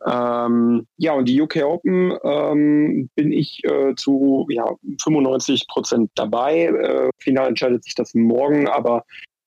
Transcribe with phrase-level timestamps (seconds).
[0.05, 4.65] Ähm, ja, und die UK Open ähm, bin ich äh, zu ja,
[5.01, 6.65] 95 Prozent dabei.
[6.65, 9.03] Äh, final entscheidet sich das morgen, aber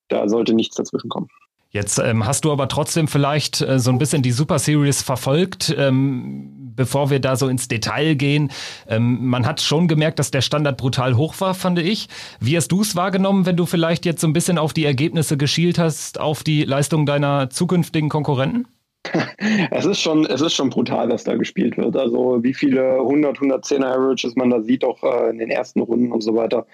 [0.09, 1.29] da sollte nichts dazwischen kommen.
[1.71, 5.75] Jetzt ähm, hast du aber trotzdem vielleicht äh, so ein bisschen die Super Series verfolgt.
[5.79, 8.51] Ähm, bevor wir da so ins Detail gehen,
[8.89, 12.09] ähm, man hat schon gemerkt, dass der Standard brutal hoch war, fand ich.
[12.41, 15.39] Wie hast du es wahrgenommen, wenn du vielleicht jetzt so ein bisschen auf die Ergebnisse
[15.39, 18.67] geschielt hast, auf die Leistung deiner zukünftigen Konkurrenten?
[19.71, 21.97] es ist schon, es ist schon brutal, was da gespielt wird.
[21.97, 26.13] Also wie viele 100, 110er Averages man da sieht, auch äh, in den ersten Runden
[26.13, 26.67] und so weiter.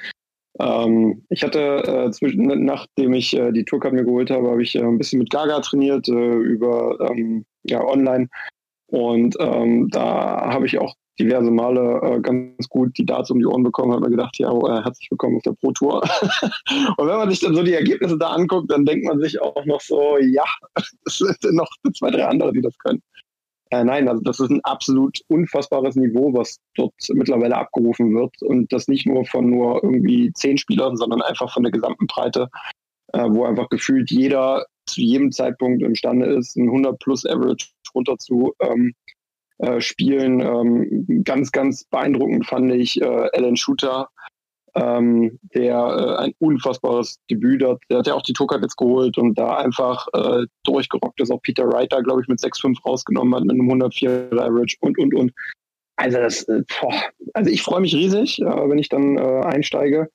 [0.60, 4.82] Ähm, ich hatte, äh, nachdem ich äh, die Tourcard mir geholt habe, habe ich äh,
[4.82, 8.28] ein bisschen mit Gaga trainiert äh, über ähm, ja, online.
[8.86, 13.46] Und ähm, da habe ich auch diverse Male äh, ganz gut die Darts um die
[13.46, 16.02] Ohren bekommen, habe mir gedacht, ja, oh, herzlich willkommen auf der Pro Tour.
[16.96, 19.64] und wenn man sich dann so die Ergebnisse da anguckt, dann denkt man sich auch
[19.66, 20.44] noch so, ja,
[21.04, 23.02] es sind noch zwei, drei andere, die das können.
[23.70, 28.34] Äh, nein, also das ist ein absolut unfassbares Niveau, was dort mittlerweile abgerufen wird.
[28.42, 32.48] Und das nicht nur von nur irgendwie zehn Spielern, sondern einfach von der gesamten Breite,
[33.12, 38.16] äh, wo einfach gefühlt jeder zu jedem Zeitpunkt imstande ist, ein 100 plus Average runter
[38.16, 38.94] zu ähm,
[39.58, 40.40] äh, spielen.
[40.40, 44.08] Ähm, ganz, ganz beeindruckend fand ich äh, Alan Shooter,
[44.74, 47.78] ähm, der äh, ein unfassbares Debüt hat.
[47.90, 51.30] Der hat ja auch die Tourcard jetzt geholt und da einfach äh, durchgerockt ist.
[51.30, 55.14] Auch Peter Reiter, glaube ich, mit 6,5 rausgenommen hat, mit einem 104 Average und, und,
[55.14, 55.32] und.
[55.96, 56.94] Also, das, äh, boah.
[57.34, 60.08] also ich freue mich riesig, äh, wenn ich dann äh, einsteige.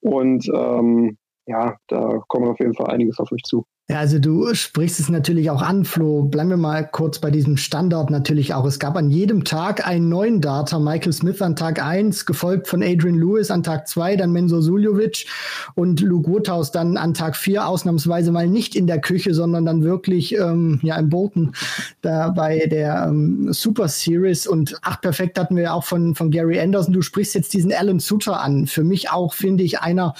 [0.00, 3.66] Und ähm, ja, da kommen auf jeden Fall einiges auf mich zu.
[3.88, 6.24] Ja, also du sprichst es natürlich auch an, Flo.
[6.24, 8.64] Bleiben wir mal kurz bei diesem Standard natürlich auch.
[8.64, 10.80] Es gab an jedem Tag einen neuen Data.
[10.80, 15.26] Michael Smith an Tag eins, gefolgt von Adrian Lewis an Tag zwei, dann Menzo Suljovic
[15.76, 19.84] und Luke Woodhouse dann an Tag vier ausnahmsweise mal nicht in der Küche, sondern dann
[19.84, 21.52] wirklich ähm, ja im Bolton
[22.02, 24.48] da bei der ähm, Super Series.
[24.48, 26.92] Und ach, perfekt hatten wir ja auch von, von Gary Anderson.
[26.92, 28.66] Du sprichst jetzt diesen Alan Sutter an.
[28.66, 30.14] Für mich auch, finde ich, einer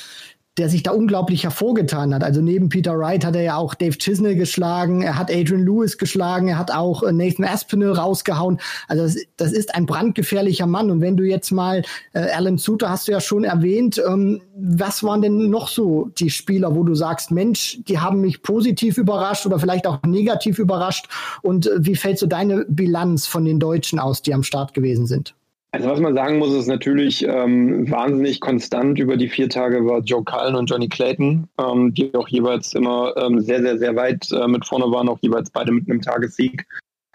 [0.58, 2.24] der sich da unglaublich hervorgetan hat.
[2.24, 5.98] Also neben Peter Wright hat er ja auch Dave Chisnell geschlagen, er hat Adrian Lewis
[5.98, 8.58] geschlagen, er hat auch äh, Nathan Aspinall rausgehauen.
[8.88, 10.90] Also das, das ist ein brandgefährlicher Mann.
[10.90, 11.82] Und wenn du jetzt mal
[12.14, 16.30] äh, Alan Suter hast du ja schon erwähnt, ähm, was waren denn noch so die
[16.30, 21.08] Spieler, wo du sagst, Mensch, die haben mich positiv überrascht oder vielleicht auch negativ überrascht?
[21.42, 25.06] Und äh, wie fällt so deine Bilanz von den Deutschen aus, die am Start gewesen
[25.06, 25.34] sind?
[25.76, 30.00] Also was man sagen muss, ist natürlich ähm, wahnsinnig konstant über die vier Tage war
[30.00, 34.32] Joe Cullen und Johnny Clayton, ähm, die auch jeweils immer ähm, sehr, sehr, sehr weit
[34.32, 36.66] äh, mit vorne waren, auch jeweils beide mit einem Tagessieg.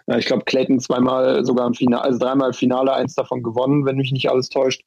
[0.06, 3.96] Äh, ich glaube, Clayton zweimal sogar im Finale, also dreimal Finale, eins davon gewonnen, wenn
[3.96, 4.82] mich nicht alles täuscht.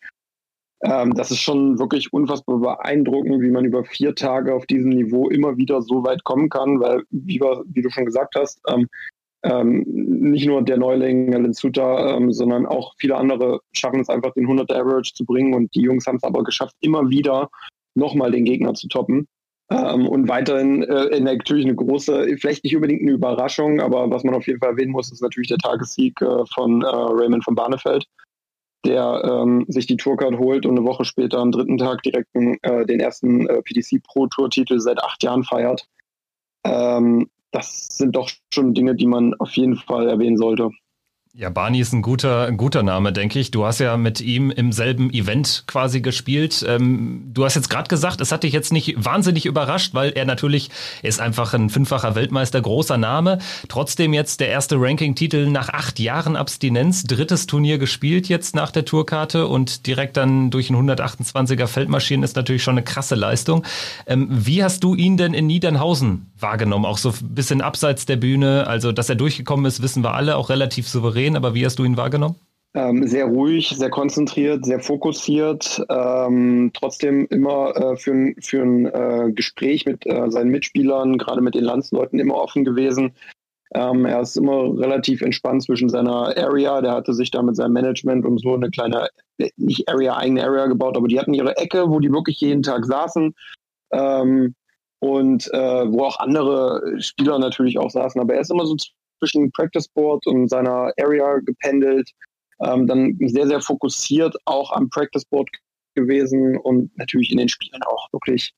[0.81, 5.28] Ähm, das ist schon wirklich unfassbar beeindruckend, wie man über vier Tage auf diesem Niveau
[5.28, 8.62] immer wieder so weit kommen kann, weil, wie, wie du schon gesagt hast,
[9.45, 14.33] ähm, nicht nur der Neuling Alan Suter, ähm, sondern auch viele andere schaffen es einfach,
[14.33, 15.53] den 100 Average zu bringen.
[15.53, 17.50] Und die Jungs haben es aber geschafft, immer wieder
[17.94, 19.27] nochmal den Gegner zu toppen.
[19.69, 24.36] Ähm, und weiterhin äh, natürlich eine große, vielleicht nicht unbedingt eine Überraschung, aber was man
[24.36, 28.06] auf jeden Fall erwähnen muss, ist natürlich der Tagessieg äh, von äh, Raymond von Barnefeld,
[28.86, 32.86] der ähm, sich die Tourcard holt und eine Woche später am dritten Tag direkt äh,
[32.86, 35.88] den ersten äh, PDC Pro Tour Titel seit acht Jahren feiert.
[36.63, 40.69] Ähm, das sind doch schon Dinge, die man auf jeden Fall erwähnen sollte.
[41.37, 43.51] Ja, Barney ist ein guter, ein guter Name, denke ich.
[43.51, 46.65] Du hast ja mit ihm im selben Event quasi gespielt.
[46.65, 50.23] Ähm, du hast jetzt gerade gesagt, es hat dich jetzt nicht wahnsinnig überrascht, weil er
[50.23, 50.69] natürlich
[51.03, 53.39] ist einfach ein fünffacher Weltmeister, großer Name.
[53.67, 58.85] Trotzdem jetzt der erste Ranking-Titel nach acht Jahren Abstinenz, drittes Turnier gespielt jetzt nach der
[58.85, 63.65] Tourkarte und direkt dann durch ein 128er Feldmaschinen ist natürlich schon eine krasse Leistung.
[64.07, 66.85] Ähm, wie hast du ihn denn in Niedernhausen wahrgenommen?
[66.85, 68.67] Auch so ein bisschen abseits der Bühne.
[68.67, 71.80] Also, dass er durchgekommen ist, wissen wir alle, auch relativ souverän souverän, aber wie hast
[71.80, 72.36] du ihn wahrgenommen?
[72.74, 78.86] Ähm, sehr ruhig, sehr konzentriert, sehr fokussiert, ähm, trotzdem immer äh, für ein, für ein
[78.86, 83.13] äh, Gespräch mit äh, seinen Mitspielern, gerade mit den Landsleuten, immer offen gewesen.
[83.74, 87.74] Ähm, er ist immer relativ entspannt zwischen seiner Area, der hatte sich da mit seinem
[87.74, 89.07] Management und so eine kleine,
[89.56, 92.86] nicht Area, eigene Area gebaut, aber die hatten ihre Ecke, wo die wirklich jeden Tag
[92.86, 93.33] saßen.
[93.94, 94.54] Ähm,
[95.00, 98.19] und äh, wo auch andere Spieler natürlich auch saßen.
[98.19, 98.75] Aber er ist immer so
[99.25, 102.10] zwischen Practice Board und seiner Area gependelt.
[102.63, 105.50] Ähm, dann sehr, sehr fokussiert auch am Practice Board
[105.95, 108.54] gewesen und natürlich in den Spielen auch wirklich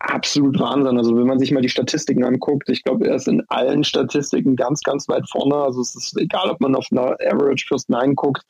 [0.00, 0.98] absolut Wahnsinn.
[0.98, 4.56] Also wenn man sich mal die Statistiken anguckt, ich glaube, er ist in allen Statistiken
[4.56, 5.56] ganz, ganz weit vorne.
[5.56, 8.42] Also es ist egal, ob man auf einer Average First Nine guckt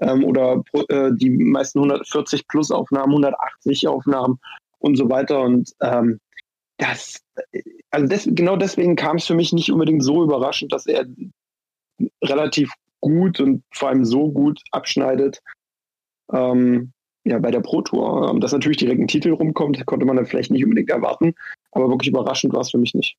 [0.00, 4.38] ähm, oder äh, die meisten 140 plus Aufnahmen, 180 Aufnahmen
[4.78, 5.40] und so weiter.
[5.40, 6.20] Und ähm,
[6.76, 7.22] das,
[7.90, 11.06] also des, genau deswegen kam es für mich nicht unbedingt so überraschend, dass er
[12.22, 15.40] relativ gut und vor allem so gut abschneidet.
[16.32, 16.92] Ähm,
[17.24, 18.30] ja, bei der Pro Tour.
[18.30, 21.34] Ähm, dass natürlich direkt ein Titel rumkommt, konnte man dann vielleicht nicht unbedingt erwarten,
[21.72, 23.16] aber wirklich überraschend war es für mich nicht.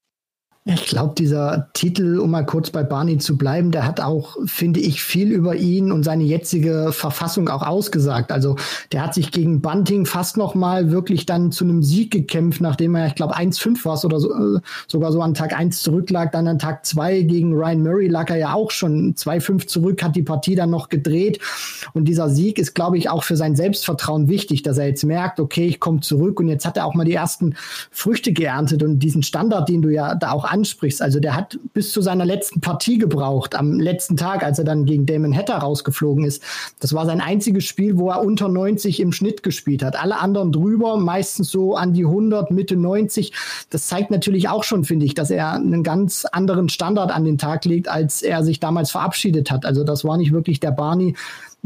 [0.67, 4.79] Ich glaube, dieser Titel, um mal kurz bei Barney zu bleiben, der hat auch, finde
[4.79, 8.31] ich, viel über ihn und seine jetzige Verfassung auch ausgesagt.
[8.31, 8.56] Also
[8.91, 12.95] der hat sich gegen Bunting fast noch mal wirklich dann zu einem Sieg gekämpft, nachdem
[12.95, 16.31] er, ich glaube, 1-5 war oder so, äh, sogar so an Tag 1 zurücklag.
[16.31, 20.15] Dann an Tag 2 gegen Ryan Murray lag er ja auch schon 2-5 zurück, hat
[20.15, 21.38] die Partie dann noch gedreht.
[21.94, 25.39] Und dieser Sieg ist, glaube ich, auch für sein Selbstvertrauen wichtig, dass er jetzt merkt,
[25.39, 27.53] okay, ich komme zurück und jetzt hat er auch mal die ersten
[27.91, 31.02] Früchte geerntet und diesen Standard, den du ja da auch ansprichst.
[31.02, 34.86] Also der hat bis zu seiner letzten Partie gebraucht, am letzten Tag, als er dann
[34.86, 36.42] gegen Damon Hatter rausgeflogen ist.
[36.80, 40.02] Das war sein einziges Spiel, wo er unter 90 im Schnitt gespielt hat.
[40.02, 43.34] Alle anderen drüber, meistens so an die 100, Mitte 90.
[43.69, 47.38] Das zeigt natürlich auch schon, finde ich, dass er einen ganz anderen Standard an den
[47.38, 49.66] Tag legt, als er sich damals verabschiedet hat.
[49.66, 51.16] Also das war nicht wirklich der Barney,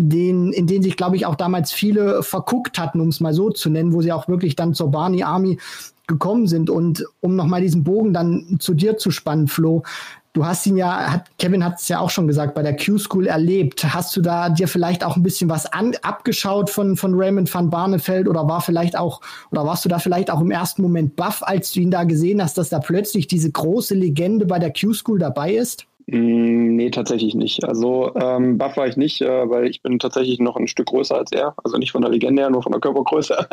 [0.07, 3.49] den, in den sich, glaube ich, auch damals viele verguckt hatten, um es mal so
[3.49, 5.59] zu nennen, wo sie auch wirklich dann zur Barney Army
[6.07, 6.69] gekommen sind.
[6.69, 9.83] Und um nochmal diesen Bogen dann zu dir zu spannen, Flo,
[10.31, 13.27] du hast ihn ja, hat, Kevin hat es ja auch schon gesagt, bei der Q-School
[13.27, 13.83] erlebt.
[13.93, 17.69] Hast du da dir vielleicht auch ein bisschen was an, abgeschaut von, von Raymond van
[17.69, 19.19] Barneveld oder war vielleicht auch,
[19.51, 22.41] oder warst du da vielleicht auch im ersten Moment baff, als du ihn da gesehen
[22.41, 25.88] hast, dass da plötzlich diese große Legende bei der Q-School dabei ist?
[26.11, 27.63] Mm, nee, tatsächlich nicht.
[27.65, 31.15] Also ähm, Buff war ich nicht, äh, weil ich bin tatsächlich noch ein Stück größer
[31.15, 31.53] als er.
[31.63, 33.47] Also nicht von der Legende her, nur von der Körpergröße.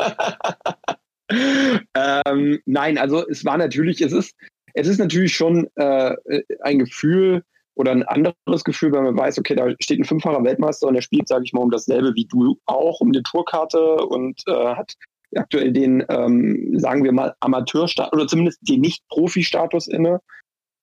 [1.29, 4.35] ähm, nein, also es war natürlich, es ist,
[4.73, 6.15] es ist natürlich schon äh,
[6.61, 7.43] ein Gefühl
[7.75, 11.03] oder ein anderes Gefühl, wenn man weiß, okay, da steht ein fünffacher Weltmeister und er
[11.03, 14.95] spielt, sage ich mal, um dasselbe wie du auch, um die Tourkarte und äh, hat
[15.35, 20.21] aktuell den, ähm, sagen wir mal, Amateurstatus oder zumindest den Nicht-Profi-Status inne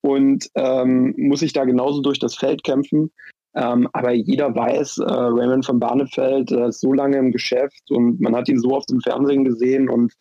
[0.05, 3.11] und ähm, muss sich da genauso durch das Feld kämpfen.
[3.57, 8.21] Ähm, aber jeder weiß, äh, Raymond von Barnefeld äh, ist so lange im Geschäft und
[8.21, 10.13] man hat ihn so oft im Fernsehen gesehen und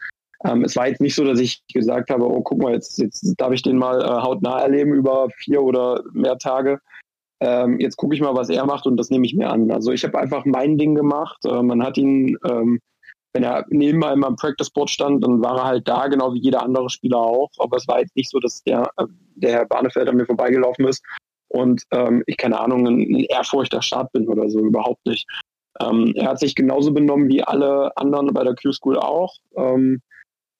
[0.45, 3.33] ähm, es war jetzt nicht so, dass ich gesagt habe, oh, guck mal, jetzt, jetzt
[3.37, 6.79] darf ich den mal äh, hautnah erleben über vier oder mehr Tage.
[7.41, 9.69] Ähm, jetzt gucke ich mal, was er macht und das nehme ich mir an.
[9.71, 11.43] Also ich habe einfach mein Ding gemacht.
[11.45, 12.79] Äh, man hat ihn, ähm,
[13.33, 16.41] wenn er neben einem am Practice Board stand, dann war er halt da, genau wie
[16.41, 17.49] jeder andere Spieler auch.
[17.57, 20.87] Aber es war jetzt nicht so, dass der, äh, der Herr Barnefeld an mir vorbeigelaufen
[20.87, 21.03] ist
[21.53, 25.27] und ähm, ich keine Ahnung, ein, ein ehrfurchter Start bin oder so, überhaupt nicht.
[25.79, 29.35] Ähm, er hat sich genauso benommen wie alle anderen bei der Q-School auch.
[29.55, 30.01] Ähm,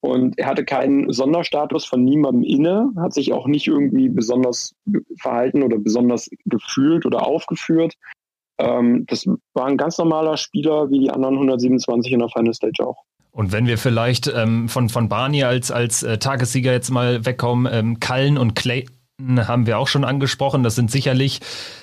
[0.01, 4.75] und er hatte keinen Sonderstatus von niemandem inne, hat sich auch nicht irgendwie besonders
[5.19, 7.95] verhalten oder besonders gefühlt oder aufgeführt.
[8.57, 12.85] Ähm, das war ein ganz normaler Spieler wie die anderen 127 in der Final Stage
[12.85, 12.97] auch.
[13.31, 17.71] Und wenn wir vielleicht ähm, von, von Barney als, als äh, Tagessieger jetzt mal wegkommen,
[17.73, 18.85] ähm, Cullen und Clay
[19.19, 20.63] haben wir auch schon angesprochen.
[20.63, 21.39] Das sind sicherlich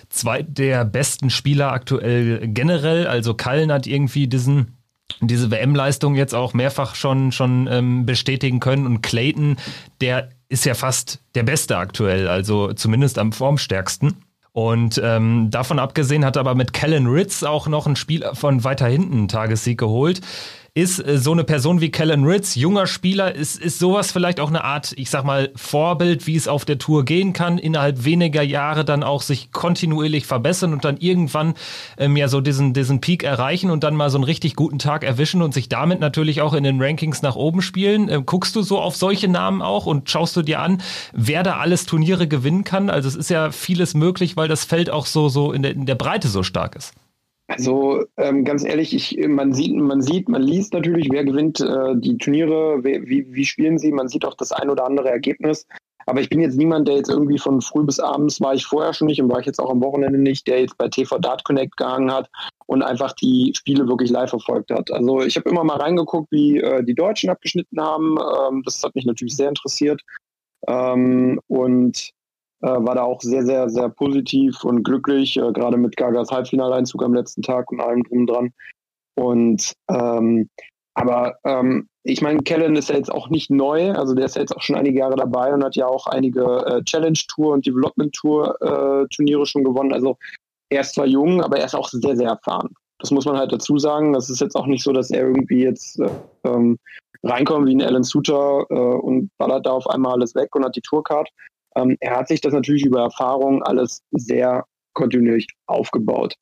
[0.09, 3.07] zwei der besten Spieler aktuell generell.
[3.07, 4.77] Also Kallen hat irgendwie diesen
[5.21, 8.87] diese WM-Leistung jetzt auch mehrfach schon, schon ähm, bestätigen können.
[8.87, 9.57] Und Clayton,
[10.00, 14.15] der ist ja fast der Beste aktuell, also zumindest am formstärksten.
[14.52, 18.87] Und ähm, davon abgesehen hat aber mit Kellen Ritz auch noch ein Spiel von weiter
[18.87, 20.21] hinten einen Tagessieg geholt.
[20.75, 24.49] Ist äh, so eine Person wie Kellen Ritz, junger Spieler, ist, ist sowas vielleicht auch
[24.49, 28.43] eine Art, ich sag mal, Vorbild, wie es auf der Tour gehen kann, innerhalb weniger
[28.43, 31.55] Jahre dann auch sich kontinuierlich verbessern und dann irgendwann
[31.99, 35.05] ähm, ja so diesen, diesen Peak erreichen und dann mal so einen richtig guten Tag
[35.05, 38.09] erwischen und sich damit natürlich auch in den Rankings nach oben spielen.
[38.09, 41.57] Ähm, guckst du so auf solche Namen auch und schaust du dir an, wer da
[41.57, 42.91] alles Turniere gewinnen kann?
[42.91, 45.87] Also es ist ja vieles möglich, weil das Feld auch so, so in der, in
[45.87, 46.95] der Breite so stark ist.
[47.50, 51.97] Also ähm, ganz ehrlich, ich, man sieht, man sieht, man liest natürlich, wer gewinnt äh,
[51.97, 55.66] die Turniere, wie, wie spielen sie, man sieht auch das ein oder andere Ergebnis.
[56.07, 58.92] Aber ich bin jetzt niemand, der jetzt irgendwie von früh bis abends war ich vorher
[58.92, 61.45] schon nicht und war ich jetzt auch am Wochenende nicht, der jetzt bei TV Dart
[61.45, 62.30] Connect gehangen hat
[62.66, 64.92] und einfach die Spiele wirklich live verfolgt hat.
[64.92, 68.16] Also ich habe immer mal reingeguckt, wie äh, die Deutschen abgeschnitten haben.
[68.16, 70.00] Ähm, das hat mich natürlich sehr interessiert.
[70.69, 72.12] Ähm, und
[72.62, 77.02] äh, war da auch sehr, sehr, sehr positiv und glücklich, äh, gerade mit Gagas Halbfinaleinzug
[77.02, 78.52] am letzten Tag und allem drum dran.
[79.17, 80.49] Und ähm,
[80.95, 84.43] aber ähm, ich meine, Kellen ist ja jetzt auch nicht neu, also der ist ja
[84.43, 87.67] jetzt auch schon einige Jahre dabei und hat ja auch einige äh, Challenge Tour und
[87.67, 89.93] Development Tour äh, Turniere schon gewonnen.
[89.93, 90.17] Also
[90.71, 92.71] er ist zwar jung, aber er ist auch sehr, sehr erfahren.
[92.99, 94.12] Das muss man halt dazu sagen.
[94.12, 96.11] Das ist jetzt auch nicht so, dass er irgendwie jetzt äh,
[96.45, 96.79] ähm,
[97.23, 100.76] reinkommt wie ein Alan Suter äh, und ballert da auf einmal alles weg und hat
[100.76, 101.29] die Tourcard,
[101.77, 106.35] ähm, er hat sich das natürlich über Erfahrung alles sehr kontinuierlich aufgebaut.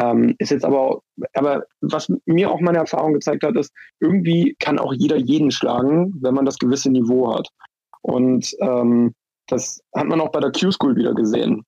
[0.00, 1.02] Ähm, ist jetzt aber,
[1.34, 6.14] aber was mir auch meine Erfahrung gezeigt hat, ist, irgendwie kann auch jeder jeden schlagen,
[6.20, 7.48] wenn man das gewisse Niveau hat.
[8.02, 9.14] Und ähm,
[9.46, 11.64] das hat man auch bei der Q-School wieder gesehen.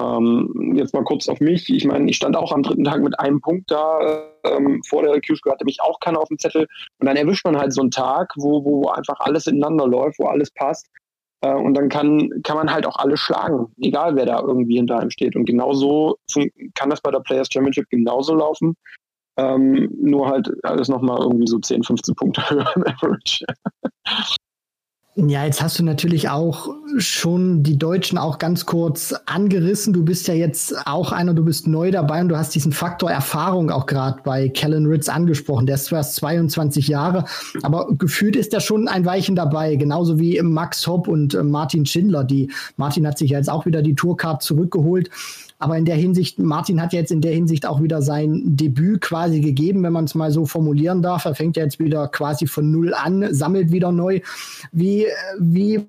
[0.00, 1.70] Ähm, jetzt mal kurz auf mich.
[1.70, 4.26] Ich meine, ich stand auch am dritten Tag mit einem Punkt da.
[4.44, 6.66] Ähm, vor der Q-School hatte mich auch keiner auf dem Zettel.
[6.98, 10.26] Und dann erwischt man halt so einen Tag, wo, wo einfach alles ineinander läuft, wo
[10.26, 10.88] alles passt.
[11.42, 14.98] Äh, und dann kann, kann man halt auch alle schlagen, egal wer da irgendwie hinter
[14.98, 15.36] einem steht.
[15.36, 16.16] Und genauso
[16.74, 18.74] kann das bei der Players Championship genauso laufen.
[19.38, 23.44] Ähm, nur halt alles nochmal irgendwie so 10, 15 Punkte höher im Average.
[25.18, 26.68] Ja, jetzt hast du natürlich auch
[26.98, 29.94] schon die Deutschen auch ganz kurz angerissen.
[29.94, 33.10] Du bist ja jetzt auch einer, du bist neu dabei und du hast diesen Faktor
[33.10, 35.64] Erfahrung auch gerade bei Kellen Ritz angesprochen.
[35.64, 37.24] Der ist zwar 22 Jahre,
[37.62, 41.86] aber gefühlt ist er schon ein Weichen dabei, genauso wie Max Hopp und äh, Martin
[41.86, 42.22] Schindler.
[42.22, 45.08] Die Martin hat sich ja jetzt auch wieder die Tourcard zurückgeholt.
[45.58, 49.40] Aber in der Hinsicht, Martin hat jetzt in der Hinsicht auch wieder sein Debüt quasi
[49.40, 51.24] gegeben, wenn man es mal so formulieren darf.
[51.24, 54.20] Er fängt jetzt wieder quasi von Null an, sammelt wieder neu.
[54.72, 55.06] Wie,
[55.38, 55.86] wie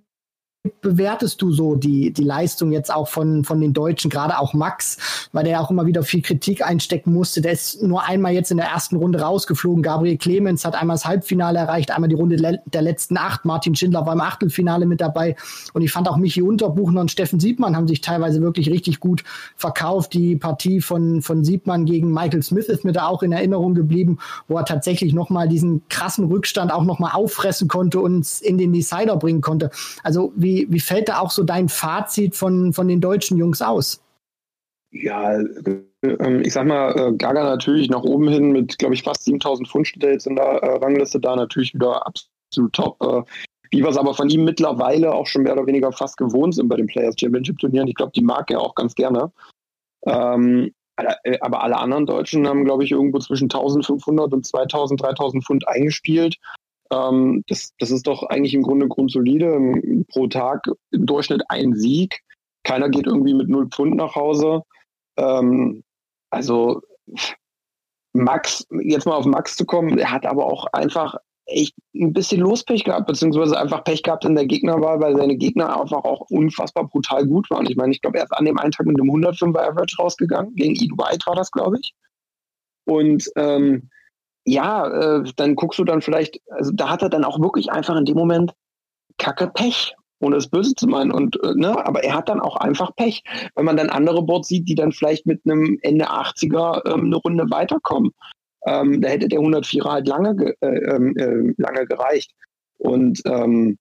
[0.81, 5.29] bewertest du so die, die Leistung jetzt auch von, von den Deutschen, gerade auch Max,
[5.31, 7.41] weil der auch immer wieder viel Kritik einstecken musste.
[7.41, 9.83] Der ist nur einmal jetzt in der ersten Runde rausgeflogen.
[9.83, 13.45] Gabriel Clemens hat einmal das Halbfinale erreicht, einmal die Runde der letzten acht.
[13.45, 15.36] Martin Schindler war im Achtelfinale mit dabei.
[15.74, 19.24] Und ich fand auch Michi Unterbuchner und Steffen Siebmann haben sich teilweise wirklich richtig gut
[19.55, 20.13] verkauft.
[20.13, 24.17] Die Partie von, von Siebmann gegen Michael Smith ist mir da auch in Erinnerung geblieben,
[24.47, 29.17] wo er tatsächlich nochmal diesen krassen Rückstand auch nochmal auffressen konnte und in den Decider
[29.17, 29.71] bringen konnte.
[30.03, 34.02] Also wie wie, fällt da auch so dein Fazit von, von den deutschen Jungs aus?
[34.92, 35.38] Ja,
[36.04, 39.68] ähm, ich sag mal, äh, Gaga natürlich nach oben hin mit, glaube ich, fast 7000
[39.68, 43.02] Pfund steht er jetzt in der äh, Rangliste da, natürlich wieder absolut top.
[43.02, 43.24] Äh,
[43.72, 46.70] wie wir es aber von ihm mittlerweile auch schon mehr oder weniger fast gewohnt sind
[46.70, 47.88] bei den Players Championship Turnieren.
[47.88, 49.32] Ich glaube, die mag er auch ganz gerne.
[50.06, 50.72] Ähm,
[51.42, 56.38] aber alle anderen Deutschen haben, glaube ich, irgendwo zwischen 1500 und 2000, 3000 Pfund eingespielt.
[56.91, 60.06] Ähm, das, das ist doch eigentlich im Grunde grundsolide.
[60.10, 62.22] Pro Tag im Durchschnitt ein Sieg.
[62.63, 64.62] Keiner geht irgendwie mit null Pfund nach Hause.
[65.17, 65.84] Ähm,
[66.29, 66.82] also
[68.13, 71.15] Max, jetzt mal auf Max zu kommen, er hat aber auch einfach
[71.46, 75.79] echt ein bisschen Lospech gehabt, beziehungsweise einfach Pech gehabt in der Gegnerwahl, weil seine Gegner
[75.79, 77.65] einfach auch unfassbar brutal gut waren.
[77.70, 80.56] Ich meine, ich glaube, er ist an dem einen Tag mit einem 105er Average rausgegangen.
[80.56, 81.94] Gegen Ed White war das, glaube ich.
[82.86, 83.89] Und ähm,
[84.48, 87.98] ja, äh, dann guckst du dann vielleicht, also da hat er dann auch wirklich einfach
[87.98, 88.54] in dem Moment
[89.18, 91.12] Kacke Pech, ohne es böse zu meinen.
[91.12, 93.24] Und, äh, ne, aber er hat dann auch einfach Pech.
[93.56, 97.18] Wenn man dann andere Boards sieht, die dann vielleicht mit einem Ende 80er ähm, eine
[97.18, 98.12] Runde weiterkommen,
[98.66, 102.32] ähm, da hätte der 104er halt lange, ge äh, ähm, äh, lange gereicht.
[102.77, 103.77] Und ähm,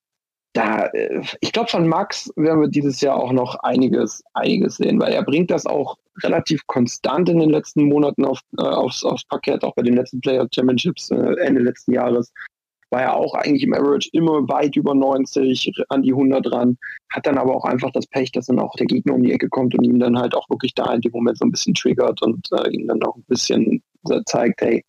[0.57, 4.99] da, äh, ich glaube, von Max werden wir dieses Jahr auch noch einiges, einiges sehen,
[4.99, 9.25] weil er bringt das auch relativ konstant in den letzten Monaten auf, äh, aufs, aufs
[9.25, 12.33] Parkett, auch bei den letzten Player Championships äh, Ende letzten Jahres.
[12.89, 16.77] War er auch eigentlich im Average immer weit über 90, an die 100 ran,
[17.11, 19.49] hat dann aber auch einfach das Pech, dass dann auch der Gegner um die Ecke
[19.49, 22.21] kommt und ihm dann halt auch wirklich da in dem Moment so ein bisschen triggert
[22.21, 23.83] und äh, ihm dann auch ein bisschen
[24.25, 24.85] zeigt, hey,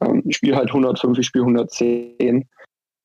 [0.00, 2.48] ähm, ich spiele halt 105, ich spiele 110.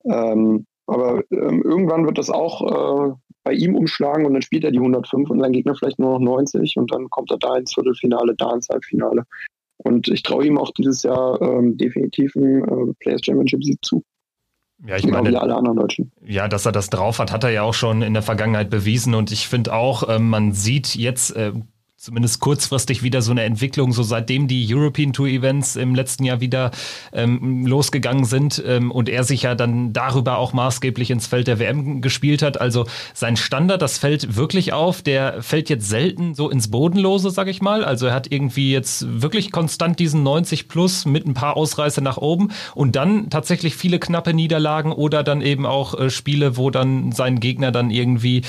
[0.06, 4.72] Ähm, aber ähm, irgendwann wird das auch äh, bei ihm umschlagen und dann spielt er
[4.72, 7.74] die 105 und sein Gegner vielleicht nur noch 90 und dann kommt er da ins
[7.74, 9.24] Viertelfinale, da ins Halbfinale.
[9.78, 14.04] Und ich traue ihm auch dieses Jahr ähm, definitiv einen äh, Players Championship Sieg zu.
[14.86, 16.12] Ja, ich genau meine, alle anderen Deutschen.
[16.26, 19.14] Ja, dass er das drauf hat, hat er ja auch schon in der Vergangenheit bewiesen.
[19.14, 21.54] Und ich finde auch, äh, man sieht jetzt äh,
[22.00, 26.40] zumindest kurzfristig wieder so eine Entwicklung, so seitdem die European Tour Events im letzten Jahr
[26.40, 26.72] wieder
[27.12, 31.60] ähm, losgegangen sind ähm, und er sich ja dann darüber auch maßgeblich ins Feld der
[31.60, 32.62] WM gespielt hat.
[32.62, 37.50] Also sein Standard, das fällt wirklich auf, der fällt jetzt selten so ins Bodenlose, sag
[37.50, 37.84] ich mal.
[37.84, 42.18] Also er hat irgendwie jetzt wirklich konstant diesen 90 plus mit ein paar Ausreißer nach
[42.18, 47.12] oben und dann tatsächlich viele knappe Niederlagen oder dann eben auch äh, Spiele, wo dann
[47.12, 48.44] sein Gegner dann irgendwie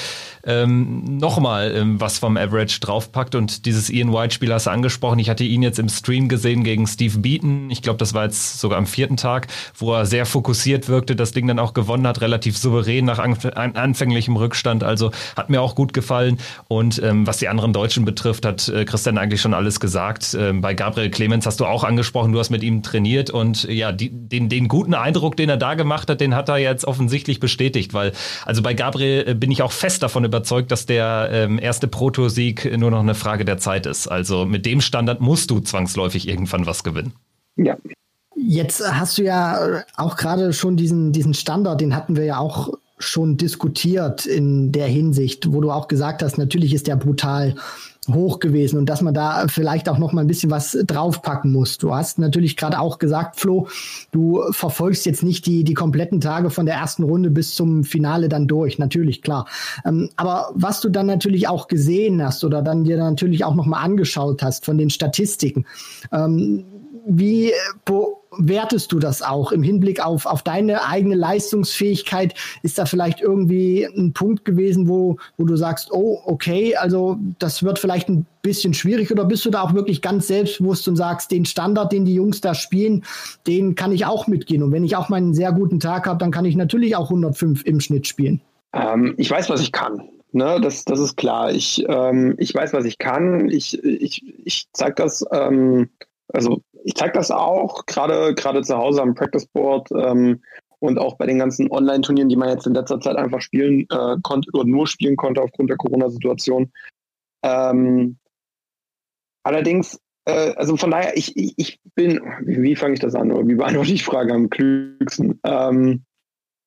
[0.45, 5.19] ähm, nochmal ähm, was vom Average draufpackt und dieses Ian White-Spiel hast du angesprochen.
[5.19, 7.71] Ich hatte ihn jetzt im Stream gesehen gegen Steve Beaton.
[7.71, 9.47] Ich glaube, das war jetzt sogar am vierten Tag,
[9.79, 14.37] wo er sehr fokussiert wirkte, das Ding dann auch gewonnen hat, relativ souverän nach anfänglichem
[14.37, 14.85] Rückstand.
[14.85, 16.39] Also hat mir auch gut gefallen.
[16.69, 20.37] Und ähm, was die anderen Deutschen betrifft, hat äh, Christian eigentlich schon alles gesagt.
[20.39, 23.91] Ähm, bei Gabriel Clemens hast du auch angesprochen, du hast mit ihm trainiert und ja,
[23.91, 27.41] die, den, den guten Eindruck, den er da gemacht hat, den hat er jetzt offensichtlich
[27.41, 28.13] bestätigt, weil
[28.45, 32.77] also bei Gabriel äh, bin ich auch fest davon überzeugt, dass der ähm, erste Proto-Sieg
[32.77, 34.09] nur noch eine Frage Frage der Zeit ist.
[34.09, 37.13] Also mit dem Standard musst du zwangsläufig irgendwann was gewinnen.
[37.55, 37.77] Ja.
[38.35, 42.75] Jetzt hast du ja auch gerade schon diesen, diesen Standard, den hatten wir ja auch
[42.99, 47.55] schon diskutiert in der Hinsicht, wo du auch gesagt hast, natürlich ist der brutal
[48.09, 51.77] hoch gewesen und dass man da vielleicht auch noch mal ein bisschen was draufpacken muss.
[51.77, 53.69] Du hast natürlich gerade auch gesagt, Flo,
[54.11, 58.29] du verfolgst jetzt nicht die, die kompletten Tage von der ersten Runde bis zum Finale
[58.29, 59.47] dann durch, natürlich, klar.
[59.85, 63.67] Ähm, aber was du dann natürlich auch gesehen hast oder dann dir natürlich auch noch
[63.67, 65.67] mal angeschaut hast von den Statistiken,
[66.11, 66.65] ähm,
[67.13, 67.53] wie
[68.39, 72.35] wertest du das auch im Hinblick auf, auf deine eigene Leistungsfähigkeit?
[72.63, 77.65] Ist da vielleicht irgendwie ein Punkt gewesen, wo, wo du sagst, oh, okay, also das
[77.65, 81.33] wird vielleicht ein bisschen schwierig oder bist du da auch wirklich ganz selbstbewusst und sagst,
[81.33, 83.05] den Standard, den die Jungs da spielen,
[83.49, 84.63] den kann ich auch mitgehen.
[84.63, 87.11] Und wenn ich auch mal einen sehr guten Tag habe, dann kann ich natürlich auch
[87.11, 88.41] 105 im Schnitt spielen.
[88.73, 90.09] Ähm, ich weiß, was ich kann.
[90.33, 91.51] Ne, das, das ist klar.
[91.51, 93.49] Ich, ähm, ich weiß, was ich kann.
[93.49, 95.89] Ich, ich, ich zeige das, ähm,
[96.33, 100.43] also ich zeige das auch, gerade gerade zu Hause am Practice Board ähm,
[100.79, 104.17] und auch bei den ganzen Online-Turnieren, die man jetzt in letzter Zeit einfach spielen äh,
[104.23, 106.73] konnte oder nur spielen konnte aufgrund der Corona-Situation.
[107.43, 108.19] Ähm,
[109.43, 113.31] allerdings, äh, also von daher, ich, ich, ich bin, wie, wie fange ich das an
[113.31, 115.39] oder wie beantworte ich die Frage am klügsten?
[115.45, 116.05] Ähm,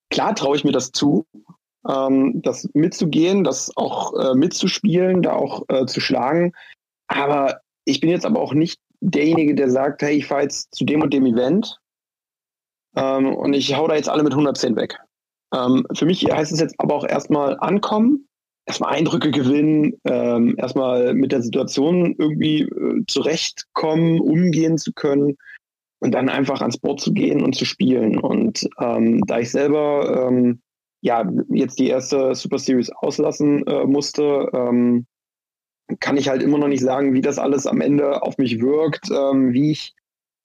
[0.10, 1.26] klar traue ich mir das zu,
[1.88, 6.54] ähm, das mitzugehen, das auch äh, mitzuspielen, da auch äh, zu schlagen.
[7.08, 10.86] Aber ich bin jetzt aber auch nicht derjenige, der sagt, hey, ich fahre jetzt zu
[10.86, 11.78] dem und dem Event
[12.96, 14.98] ähm, und ich hau da jetzt alle mit 110 weg.
[15.54, 18.28] Ähm, für mich heißt es jetzt aber auch erstmal ankommen,
[18.66, 25.38] erstmal Eindrücke gewinnen, ähm, erstmal mit der Situation irgendwie äh, zurechtkommen, umgehen zu können
[26.00, 28.18] und dann einfach ans Board zu gehen und zu spielen.
[28.18, 30.62] Und ähm, da ich selber ähm,
[31.02, 35.06] ja jetzt die erste Super Series auslassen äh, musste, ähm,
[36.00, 39.10] kann ich halt immer noch nicht sagen, wie das alles am Ende auf mich wirkt,
[39.12, 39.94] ähm, wie ich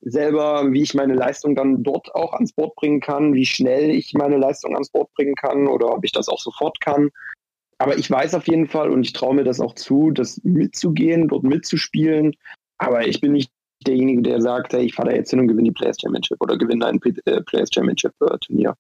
[0.01, 4.15] selber, wie ich meine Leistung dann dort auch ans Board bringen kann, wie schnell ich
[4.15, 7.11] meine Leistung ans Board bringen kann oder ob ich das auch sofort kann.
[7.79, 11.29] Aber ich weiß auf jeden Fall und ich traue mir das auch zu, das mitzugehen,
[11.29, 12.35] dort mitzuspielen.
[12.79, 13.51] Aber ich bin nicht
[13.87, 16.57] derjenige, der sagt, hey, ich fahre da jetzt hin und gewinne die Players Championship oder
[16.57, 18.77] gewinne ein äh, Players Championship äh, Turnier.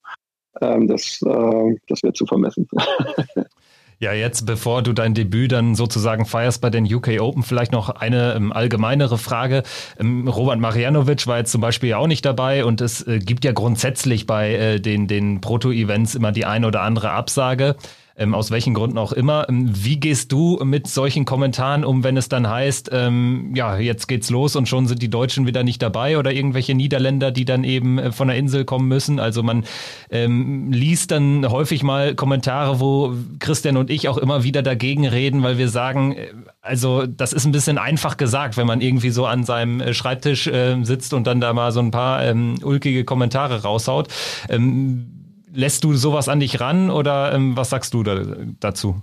[0.61, 2.68] Ähm, das äh, das wäre zu vermessen.
[4.00, 7.88] Ja, jetzt bevor du dein Debüt dann sozusagen feierst bei den UK Open, vielleicht noch
[7.88, 9.64] eine ähm, allgemeinere Frage.
[9.98, 13.44] Ähm, Robert Marianovic war jetzt zum Beispiel ja auch nicht dabei und es äh, gibt
[13.44, 17.74] ja grundsätzlich bei äh, den, den Proto-Events immer die eine oder andere Absage
[18.18, 19.48] ähm, aus welchen Gründen auch immer.
[19.48, 24.09] Ähm, wie gehst du mit solchen Kommentaren um, wenn es dann heißt, ähm, ja, jetzt
[24.09, 27.64] geht's los und schon sind die Deutschen wieder nicht dabei oder irgendwelche Niederländer, die dann
[27.64, 29.20] eben äh, von der Insel kommen müssen?
[29.20, 29.64] Also man
[30.11, 35.42] ähm, liest dann häufig mal Kommentare, wo Christian und ich auch immer wieder dagegen reden,
[35.42, 36.28] weil wir sagen, äh,
[36.61, 40.46] also das ist ein bisschen einfach gesagt, wenn man irgendwie so an seinem äh, Schreibtisch
[40.48, 44.09] äh, sitzt und dann da mal so ein paar ähm, ulkige Kommentare raushaut.
[44.48, 45.17] Ähm,
[45.59, 48.23] lässt du sowas an dich ran oder ähm, was sagst du da,
[48.61, 48.94] dazu?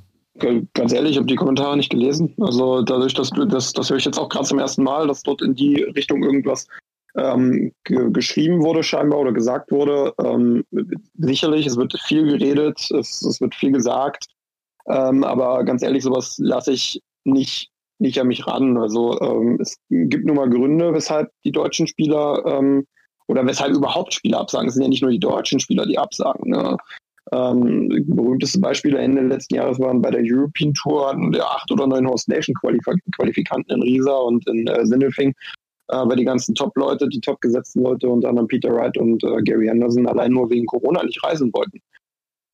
[0.73, 2.33] Ganz ehrlich, ich habe die Kommentare nicht gelesen.
[2.39, 5.41] Also dadurch, dass das, das höre ich jetzt auch gerade zum ersten Mal, dass dort
[5.41, 6.67] in die Richtung irgendwas
[7.17, 10.13] ähm, geschrieben wurde scheinbar oder gesagt wurde.
[10.23, 10.63] Ähm,
[11.17, 14.25] sicherlich, es wird viel geredet, es, es wird viel gesagt.
[14.87, 18.77] Ähm, aber ganz ehrlich, sowas lasse ich nicht, nicht an mich ran.
[18.77, 22.85] Also ähm, es gibt nur mal Gründe, weshalb die deutschen Spieler ähm,
[23.27, 24.67] oder weshalb überhaupt Spieler absagen.
[24.67, 26.51] Es sind ja nicht nur die deutschen Spieler, die absagen.
[26.51, 26.77] Ne?
[27.31, 31.87] Ähm, berühmteste Beispiele Ende letzten Jahres waren bei der European Tour hatten wir acht oder
[31.87, 32.85] neun Host Nation Qualif
[33.15, 35.33] Qualifikanten in Riesa und in äh, Sindelfing
[35.87, 39.41] äh, weil die ganzen Top-Leute, die top gesetzten Leute, unter anderem Peter Wright und äh,
[39.43, 41.79] Gary Anderson, allein nur wegen Corona nicht reisen wollten.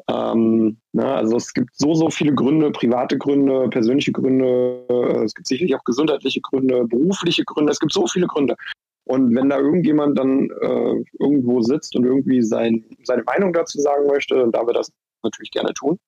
[0.10, 5.23] Ähm, na, ne, also es gibt so, so viele Gründe, private Gründe, persönliche Gründe, äh,
[5.23, 8.55] es gibt sicherlich auch gesundheitliche Gründe, berufliche Gründe, es gibt so viele Gründe.
[9.12, 14.08] Und wenn da irgendjemand dann äh, irgendwo sitzt und irgendwie sein, seine Meinung dazu sagen
[14.08, 14.89] möchte, dann darf er das
[15.21, 16.00] natürlich gerne tun.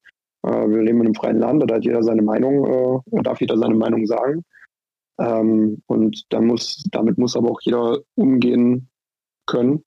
[0.43, 3.57] Äh, wir leben in einem freien Land, da hat jeder seine Meinung, äh, darf jeder
[3.57, 4.45] seine Meinung sagen.
[5.19, 8.87] Ähm, und dann muss, damit muss aber auch jeder umgehen
[9.47, 9.83] können,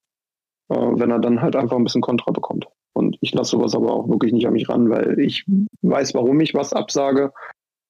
[0.68, 2.66] äh, wenn er dann halt einfach ein bisschen Kontra bekommt.
[2.92, 5.46] Und ich lasse sowas aber auch wirklich nicht an mich ran, weil ich
[5.81, 7.33] weiß, warum ich was absage.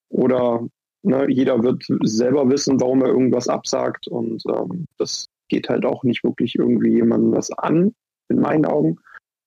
[0.08, 0.64] Oder
[1.02, 4.08] ne, jeder wird selber wissen, warum er irgendwas absagt.
[4.08, 7.94] Und ähm, das geht halt auch nicht wirklich irgendwie jemandem was an,
[8.28, 8.96] in meinen Augen.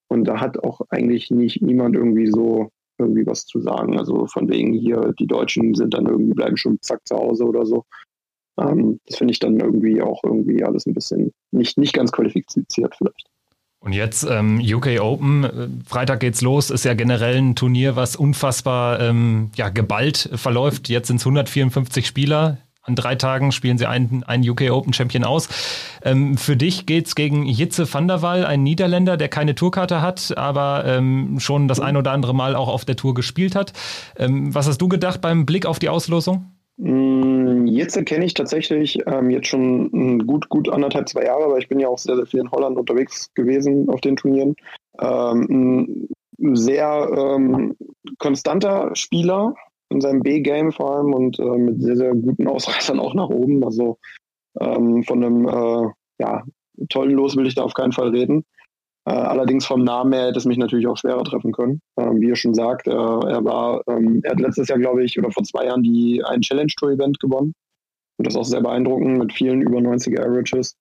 [0.07, 3.97] Und da hat auch eigentlich nicht niemand irgendwie so irgendwie was zu sagen.
[3.97, 7.65] Also von wegen hier, die Deutschen sind dann irgendwie, bleiben schon zack zu Hause oder
[7.65, 7.85] so.
[8.59, 12.95] Ähm, das finde ich dann irgendwie auch irgendwie alles ein bisschen nicht, nicht ganz qualifiziert
[12.95, 13.28] vielleicht.
[13.81, 18.15] Und jetzt ähm, UK Open, äh, Freitag geht's los, ist ja generell ein Turnier, was
[18.15, 20.89] unfassbar ähm, ja, geballt verläuft.
[20.89, 22.57] Jetzt sind es 154 Spieler.
[22.81, 25.47] An drei Tagen spielen sie einen, einen UK Open Champion aus.
[26.03, 30.35] Ähm, für dich geht's gegen Jitze van der Waal, ein Niederländer, der keine Tourkarte hat,
[30.37, 33.73] aber ähm, schon das ein oder andere Mal auch auf der Tour gespielt hat.
[34.17, 36.51] Ähm, was hast du gedacht beim Blick auf die Auslosung?
[36.81, 41.67] Mm, Jitze kenne ich tatsächlich ähm, jetzt schon gut, gut anderthalb, zwei Jahre, weil ich
[41.67, 44.55] bin ja auch sehr, sehr viel in Holland unterwegs gewesen auf den Turnieren.
[45.01, 46.07] Ähm,
[46.39, 47.75] ein sehr ähm,
[48.17, 49.55] konstanter Spieler,
[49.89, 53.61] in seinem B-Game vor allem und äh, mit sehr, sehr guten Ausreißern auch nach oben.
[53.65, 53.97] Also
[54.61, 55.89] ähm, von einem äh,
[56.19, 56.43] ja,
[56.87, 58.45] tollen Los will ich da auf keinen Fall reden.
[59.09, 61.81] Äh, allerdings vom Namen her hätte es mich natürlich auch schwerer treffen können.
[61.97, 65.17] Ähm, wie ihr schon sagt, äh, er war, ähm, er hat letztes Jahr, glaube ich,
[65.17, 67.55] oder vor zwei Jahren die ein Challenge Tour Event gewonnen.
[68.17, 70.77] Und das ist auch sehr beeindruckend mit vielen über 90er Averages.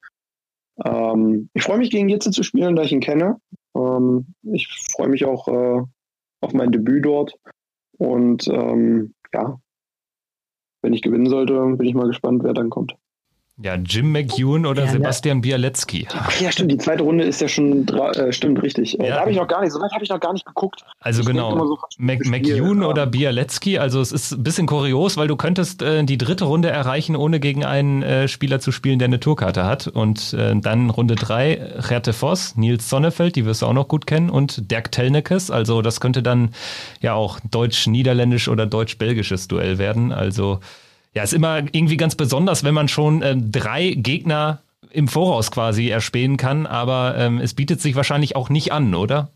[0.84, 3.38] Ähm, ich freue mich gegen Jitze zu spielen, da ich ihn kenne.
[3.74, 5.82] Ähm, ich freue mich auch äh,
[6.42, 7.34] auf mein Debüt dort.
[7.96, 9.58] Und ähm, ja,
[10.82, 12.94] wenn ich gewinnen sollte, bin ich mal gespannt, wer dann kommt.
[13.60, 16.06] Ja, Jim McEwen oder ja, Sebastian Bialecki.
[16.38, 16.70] Ja, stimmt.
[16.70, 19.00] Die zweite Runde ist ja schon, äh, stimmt, richtig.
[19.00, 19.14] Äh, ja.
[19.16, 20.84] Da habe ich noch gar nicht, so weit habe ich noch gar nicht geguckt.
[21.00, 25.26] Also ich genau, so Mac McEwen oder Bialecki, also es ist ein bisschen kurios, weil
[25.26, 29.06] du könntest äh, die dritte Runde erreichen, ohne gegen einen äh, Spieler zu spielen, der
[29.06, 29.88] eine Tourkarte hat.
[29.88, 31.56] Und äh, dann Runde drei,
[31.88, 35.50] Gerte Voss, Nils Sonnefeld, die wirst du auch noch gut kennen, und Dirk Telnekes.
[35.50, 36.50] Also das könnte dann
[37.00, 40.12] ja auch deutsch-niederländisch oder deutsch-belgisches Duell werden.
[40.12, 40.60] Also
[41.14, 45.88] ja, ist immer irgendwie ganz besonders, wenn man schon äh, drei Gegner im Voraus quasi
[45.88, 49.30] erspähen kann, aber ähm, es bietet sich wahrscheinlich auch nicht an, oder?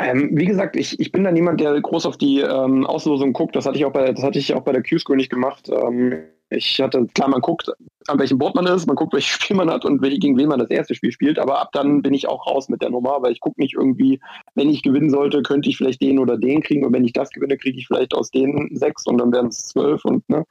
[0.00, 3.56] Ähm, wie gesagt, ich, ich bin da niemand, der groß auf die ähm, Auslosung guckt.
[3.56, 5.68] Das hatte ich auch bei, das hatte ich auch bei der Q-School nicht gemacht.
[5.68, 7.70] Ähm, ich hatte, klar, man guckt,
[8.06, 10.60] an welchem Board man ist, man guckt, welches Spiel man hat und gegen wen man
[10.60, 13.32] das erste Spiel spielt, aber ab dann bin ich auch raus mit der Nummer, weil
[13.32, 14.20] ich gucke nicht irgendwie,
[14.54, 17.30] wenn ich gewinnen sollte, könnte ich vielleicht den oder den kriegen und wenn ich das
[17.30, 20.44] gewinne, kriege ich vielleicht aus denen sechs und dann wären es zwölf und ne,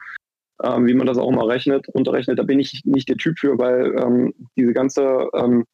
[0.63, 2.39] ähm, wie man das auch mal rechnet, runterrechnet.
[2.39, 5.65] Da bin ich nicht der Typ für, weil ähm, diese ganze ähm,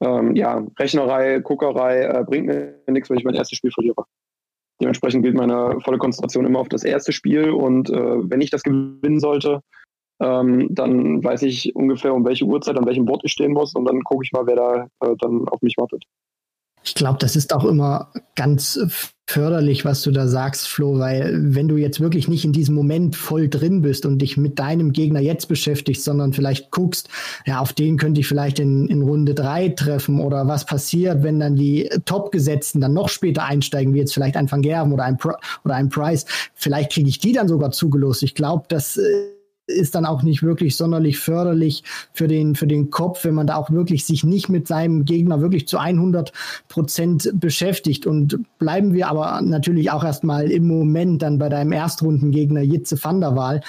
[0.00, 4.04] ähm, ja, Rechnerei, Guckerei äh, bringt mir nichts, wenn ich mein erstes Spiel verliere.
[4.80, 8.64] Dementsprechend gilt meine volle Konzentration immer auf das erste Spiel und äh, wenn ich das
[8.64, 9.60] gewinnen sollte,
[10.20, 13.84] ähm, dann weiß ich ungefähr, um welche Uhrzeit an welchem Board ich stehen muss und
[13.84, 16.04] dann gucke ich mal, wer da äh, dann auf mich wartet.
[16.84, 18.78] Ich glaube, das ist auch immer ganz
[19.26, 23.16] förderlich, was du da sagst, Flo, weil wenn du jetzt wirklich nicht in diesem Moment
[23.16, 27.08] voll drin bist und dich mit deinem Gegner jetzt beschäftigst, sondern vielleicht guckst,
[27.46, 31.40] ja, auf den könnte ich vielleicht in, in Runde drei treffen oder was passiert, wenn
[31.40, 35.16] dann die Top-Gesetzten dann noch später einsteigen, wie jetzt vielleicht ein Van Gerven oder ein,
[35.16, 35.32] Pro
[35.64, 38.22] oder ein Price, vielleicht kriege ich die dann sogar zugelost.
[38.22, 39.30] Ich glaube, dass äh,
[39.66, 43.56] ist dann auch nicht wirklich sonderlich förderlich für den, für den Kopf, wenn man da
[43.56, 46.32] auch wirklich sich nicht mit seinem Gegner wirklich zu 100
[46.68, 48.06] Prozent beschäftigt.
[48.06, 53.20] Und bleiben wir aber natürlich auch erstmal im Moment dann bei deinem Erstrundengegner Jitze van
[53.20, 53.62] der Waal.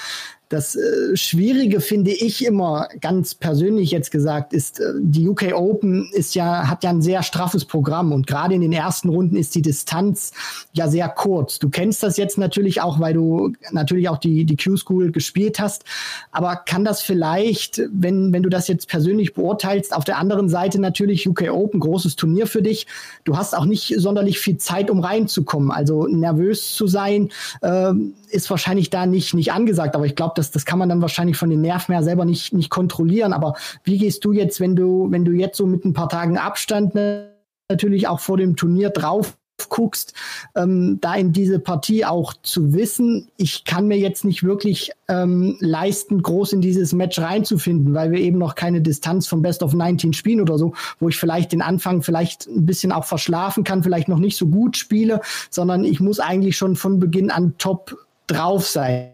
[0.48, 6.08] Das äh, Schwierige finde ich immer ganz persönlich jetzt gesagt ist, äh, die UK Open
[6.12, 9.56] ist ja, hat ja ein sehr straffes Programm und gerade in den ersten Runden ist
[9.56, 10.30] die Distanz
[10.72, 11.58] ja sehr kurz.
[11.58, 15.84] Du kennst das jetzt natürlich auch, weil du natürlich auch die, die Q-School gespielt hast.
[16.30, 20.80] Aber kann das vielleicht, wenn, wenn du das jetzt persönlich beurteilst, auf der anderen Seite
[20.80, 22.86] natürlich UK Open, großes Turnier für dich.
[23.24, 25.72] Du hast auch nicht sonderlich viel Zeit, um reinzukommen.
[25.72, 27.30] Also nervös zu sein,
[27.62, 27.92] äh,
[28.30, 29.96] ist wahrscheinlich da nicht, nicht angesagt.
[29.96, 32.52] Aber ich glaube, das, das kann man dann wahrscheinlich von den Nerven her selber nicht,
[32.52, 33.32] nicht kontrollieren.
[33.32, 36.38] Aber wie gehst du jetzt, wenn du, wenn du jetzt so mit ein paar Tagen
[36.38, 37.32] Abstand ne,
[37.68, 39.36] natürlich auch vor dem Turnier drauf
[39.68, 40.12] guckst,
[40.54, 45.56] ähm, da in diese Partie auch zu wissen, ich kann mir jetzt nicht wirklich ähm,
[45.60, 49.72] leisten, groß in dieses Match reinzufinden, weil wir eben noch keine Distanz vom Best of
[49.72, 53.82] 19 spielen oder so, wo ich vielleicht den Anfang vielleicht ein bisschen auch verschlafen kann,
[53.82, 55.20] vielleicht noch nicht so gut spiele,
[55.50, 57.96] sondern ich muss eigentlich schon von Beginn an top
[58.26, 59.12] drauf sein.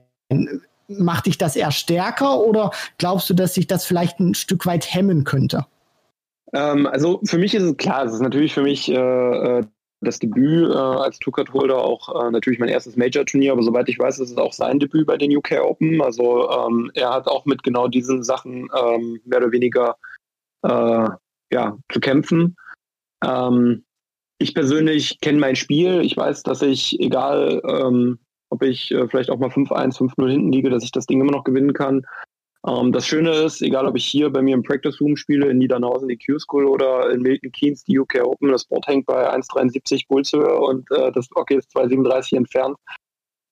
[0.89, 4.93] Macht dich das eher stärker oder glaubst du, dass sich das vielleicht ein Stück weit
[4.93, 5.67] hemmen könnte?
[6.53, 8.95] Ähm, also für mich ist es klar, es ist natürlich für mich äh,
[9.59, 9.65] äh
[10.03, 14.19] das Debüt äh, als Two-Card-Holder auch äh, natürlich mein erstes Major-Turnier, aber soweit ich weiß,
[14.19, 16.03] ist es auch sein Debüt bei den UK Open.
[16.03, 19.97] Also ähm, er hat auch mit genau diesen Sachen ähm, mehr oder weniger
[20.63, 21.09] äh,
[21.53, 22.57] ja, zu kämpfen.
[23.25, 23.85] Ähm,
[24.39, 26.01] ich persönlich kenne mein Spiel.
[26.01, 28.19] Ich weiß, dass ich, egal ähm,
[28.53, 31.33] ob ich äh, vielleicht auch mal 5-1, 5-0 hinten liege, dass ich das Ding immer
[31.33, 32.07] noch gewinnen kann.
[32.67, 35.59] Ähm, das Schöne ist, egal ob ich hier bei mir im Practice Room spiele, in
[35.59, 40.07] Niedernhausen die Q-School oder in Milton Keynes die UK Open, das Board hängt bei 1,73
[40.07, 42.77] Pulshöhe und äh, das Hockey ist 2,37 entfernt.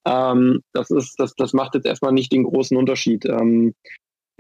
[0.07, 3.25] Ähm, das, ist, das, das macht jetzt erstmal nicht den großen Unterschied.
[3.25, 3.75] Ähm,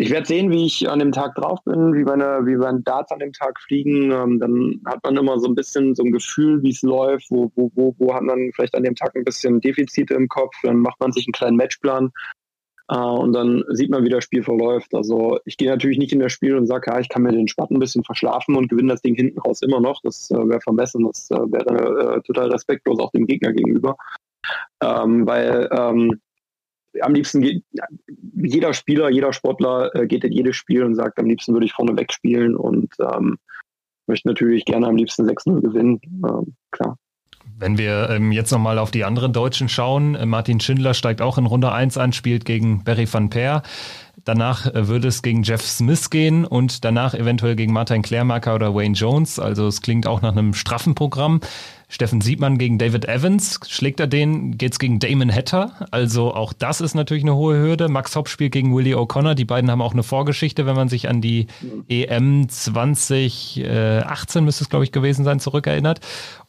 [0.01, 3.13] ich werde sehen, wie ich an dem Tag drauf bin, wie meine, wie meine Darts
[3.13, 4.11] an dem Tag fliegen.
[4.11, 7.53] Ähm, dann hat man immer so ein bisschen so ein Gefühl, wie es läuft, wo,
[7.55, 10.79] wo, wo, wo hat man vielleicht an dem Tag ein bisschen Defizite im Kopf, dann
[10.79, 12.13] macht man sich einen kleinen Matchplan
[12.91, 14.95] äh, und dann sieht man, wie das Spiel verläuft.
[14.95, 17.49] Also ich gehe natürlich nicht in das Spiel und sage, ja, ich kann mir den
[17.49, 20.01] Spatten ein bisschen verschlafen und gewinne das Ding hinten raus immer noch.
[20.03, 23.97] Das äh, wäre vermessen, das äh, wäre äh, total respektlos auch dem Gegner gegenüber.
[24.83, 26.21] Ähm, weil ähm,
[27.01, 27.65] am liebsten geht
[28.35, 31.73] jeder Spieler, jeder Sportler äh, geht in jedes Spiel und sagt, am liebsten würde ich
[31.73, 33.39] vorne wegspielen und ähm,
[34.07, 36.01] möchte natürlich gerne am liebsten 6-0 gewinnen.
[36.05, 36.97] Ähm, klar.
[37.59, 41.39] Wenn wir ähm, jetzt nochmal auf die anderen Deutschen schauen, äh, Martin Schindler steigt auch
[41.39, 43.63] in Runde 1 an, spielt gegen Barry van Peer.
[44.25, 48.75] Danach äh, würde es gegen Jeff Smith gehen und danach eventuell gegen Martin Klärmarker oder
[48.75, 49.39] Wayne Jones.
[49.39, 51.41] Also es klingt auch nach einem straffen Programm.
[51.89, 53.59] Steffen Siebmann gegen David Evans.
[53.67, 54.57] Schlägt er den?
[54.57, 55.89] Geht's gegen Damon Hatter?
[55.91, 57.89] Also auch das ist natürlich eine hohe Hürde.
[57.89, 59.35] Max Hopp spielt gegen Willie O'Connor.
[59.35, 61.49] Die beiden haben auch eine Vorgeschichte, wenn man sich an die
[61.89, 65.99] EM 2018 müsste es, glaube ich, gewesen sein, zurückerinnert.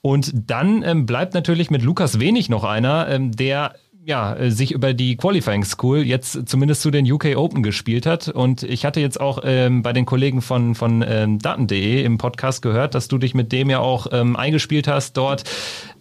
[0.01, 4.71] Und dann ähm, bleibt natürlich mit Lukas Wenig noch einer, ähm, der ja, äh, sich
[4.71, 8.29] über die Qualifying School jetzt zumindest zu den UK Open gespielt hat.
[8.29, 12.61] Und ich hatte jetzt auch ähm, bei den Kollegen von, von ähm, Daten.de im Podcast
[12.61, 15.43] gehört, dass du dich mit dem ja auch ähm, eingespielt hast dort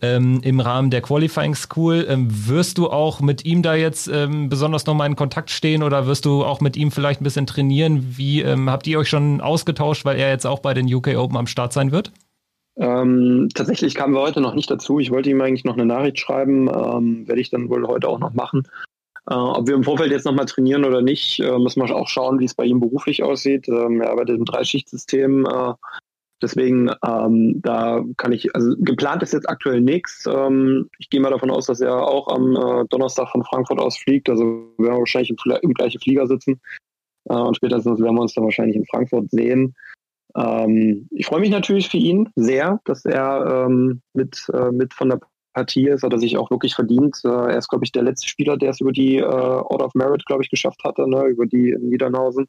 [0.01, 2.07] ähm, im Rahmen der Qualifying School.
[2.09, 6.07] Ähm, wirst du auch mit ihm da jetzt ähm, besonders nochmal in Kontakt stehen oder
[6.07, 8.17] wirst du auch mit ihm vielleicht ein bisschen trainieren?
[8.17, 11.37] Wie ähm, habt ihr euch schon ausgetauscht, weil er jetzt auch bei den UK Open
[11.37, 12.13] am Start sein wird?
[12.77, 15.01] Ähm, tatsächlich kamen wir heute noch nicht dazu.
[15.01, 16.69] Ich wollte ihm eigentlich noch eine Nachricht schreiben.
[16.69, 18.67] Ähm, werde ich dann wohl heute auch noch machen.
[19.29, 22.39] Äh, ob wir im Vorfeld jetzt nochmal trainieren oder nicht, äh, müssen wir auch schauen,
[22.41, 23.69] wie es bei ihm beruflich aussieht.
[23.69, 25.47] Ähm, er arbeitet im Dreischichtsystem.
[25.47, 25.75] Äh,
[26.41, 30.25] deswegen, ähm, da kann ich, also geplant ist jetzt aktuell nichts.
[30.27, 33.99] Ähm, ich gehe mal davon aus, dass er auch am äh, Donnerstag von Frankfurt aus
[33.99, 34.31] fliegt.
[34.31, 34.45] Also
[34.79, 36.61] werden wir wahrscheinlich im, im gleichen Flieger sitzen.
[37.29, 39.75] Äh, und spätestens werden wir uns dann wahrscheinlich in Frankfurt sehen.
[40.37, 45.11] Ähm, ich freue mich natürlich für ihn sehr, dass er ähm, mit, äh, mit von
[45.11, 45.21] der
[45.53, 47.21] Partie ist, hat er sich auch wirklich verdient.
[47.25, 49.95] Äh, er ist, glaube ich, der letzte Spieler, der es über die äh, Order of
[49.95, 52.47] Merit, glaube ich, geschafft hatte, ne, über die in Niedernhausen.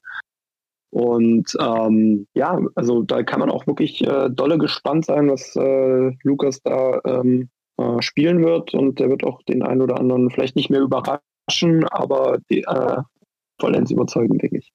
[0.91, 6.11] Und ähm, ja, also da kann man auch wirklich äh, dolle gespannt sein, was äh,
[6.23, 8.73] Lukas da ähm, äh, spielen wird.
[8.73, 13.01] Und der wird auch den einen oder anderen vielleicht nicht mehr überraschen, aber die, äh,
[13.59, 14.71] vollends überzeugen, denke ich.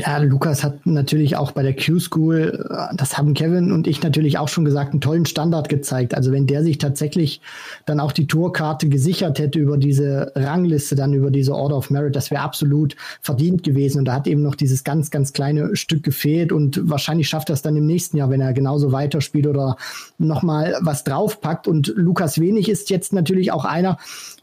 [0.00, 4.38] Ja, Lukas hat natürlich auch bei der Q-School, äh, das haben Kevin und ich natürlich
[4.38, 6.14] auch schon gesagt, einen tollen Standard gezeigt.
[6.14, 7.40] Also wenn der sich tatsächlich
[7.84, 12.14] dann auch die Tourkarte gesichert hätte über diese Rangliste, dann über diese Order of Merit,
[12.14, 13.98] das wäre absolut verdient gewesen.
[13.98, 16.52] Und da hat eben noch dieses ganz, ganz kleine Stück gefehlt.
[16.52, 19.78] Und wahrscheinlich schafft er es dann im nächsten Jahr, wenn er genauso weiterspielt oder
[20.16, 21.66] nochmal was draufpackt.
[21.66, 23.98] Und Lukas Wenig ist jetzt natürlich auch einer,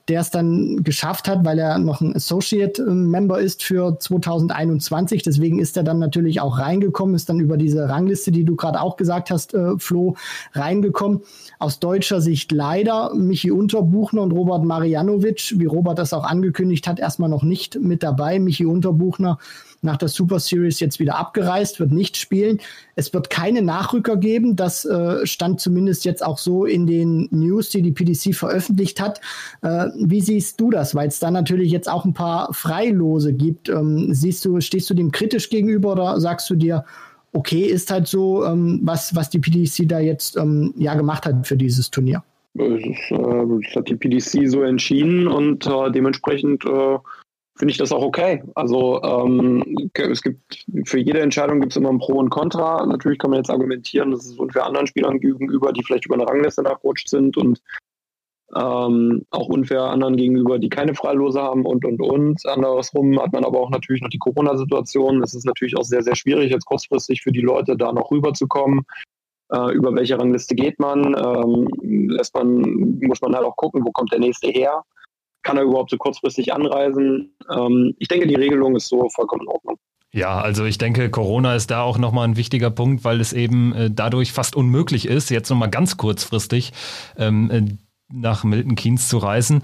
[0.07, 5.23] der es dann geschafft hat, weil er noch ein Associate ähm, Member ist für 2021.
[5.23, 8.81] Deswegen ist er dann natürlich auch reingekommen, ist dann über diese Rangliste, die du gerade
[8.81, 10.15] auch gesagt hast, äh, Flo,
[10.53, 11.21] reingekommen.
[11.59, 16.99] Aus deutscher Sicht leider Michi Unterbuchner und Robert Marianovic, wie Robert das auch angekündigt hat,
[16.99, 18.39] erstmal noch nicht mit dabei.
[18.39, 19.37] Michi Unterbuchner
[19.85, 22.59] nach der Super Series jetzt wieder abgereist, wird nicht spielen.
[22.95, 24.55] Es wird keine Nachrücker geben.
[24.55, 29.21] Das äh, stand zumindest jetzt auch so in den News, die die PDC veröffentlicht hat.
[29.61, 30.95] Äh, wie siehst du das?
[30.95, 33.69] Weil es da natürlich jetzt auch ein paar Freilose gibt.
[33.69, 36.83] Ähm, siehst du, stehst du dem kritisch gegenüber oder sagst du dir,
[37.31, 41.45] okay, ist halt so, ähm, was, was die PDC da jetzt ähm, ja gemacht hat
[41.45, 42.23] für dieses Turnier?
[42.53, 46.97] Das, äh, das hat die PDC so entschieden und äh, dementsprechend äh,
[47.57, 48.43] finde ich das auch okay.
[48.55, 52.85] Also ähm, es gibt für jede Entscheidung gibt es immer ein Pro und Contra.
[52.85, 56.27] Natürlich kann man jetzt argumentieren, dass es unfair anderen Spielern gegenüber, die vielleicht über eine
[56.27, 57.61] Rangliste nachrutscht sind und
[58.55, 62.45] ähm, auch unfair anderen gegenüber, die keine Freilose haben und und und.
[62.45, 65.23] Andersrum hat man aber auch natürlich noch die Corona-Situation.
[65.23, 68.85] Es ist natürlich auch sehr, sehr schwierig, jetzt kurzfristig für die Leute da noch rüberzukommen.
[69.51, 71.15] Äh, über welche Rangliste geht man?
[71.15, 71.67] Ähm,
[72.09, 74.83] lässt man, muss man halt auch gucken, wo kommt der nächste her?
[75.45, 77.35] Kann er überhaupt so kurzfristig anreisen?
[77.55, 79.77] Ähm, ich denke, die Regelung ist so vollkommen in Ordnung.
[80.11, 83.73] Ja, also ich denke, Corona ist da auch nochmal ein wichtiger Punkt, weil es eben
[83.73, 86.73] äh, dadurch fast unmöglich ist, jetzt nochmal ganz kurzfristig
[87.17, 87.61] ähm, äh,
[88.11, 89.61] nach Milton Keynes zu reisen.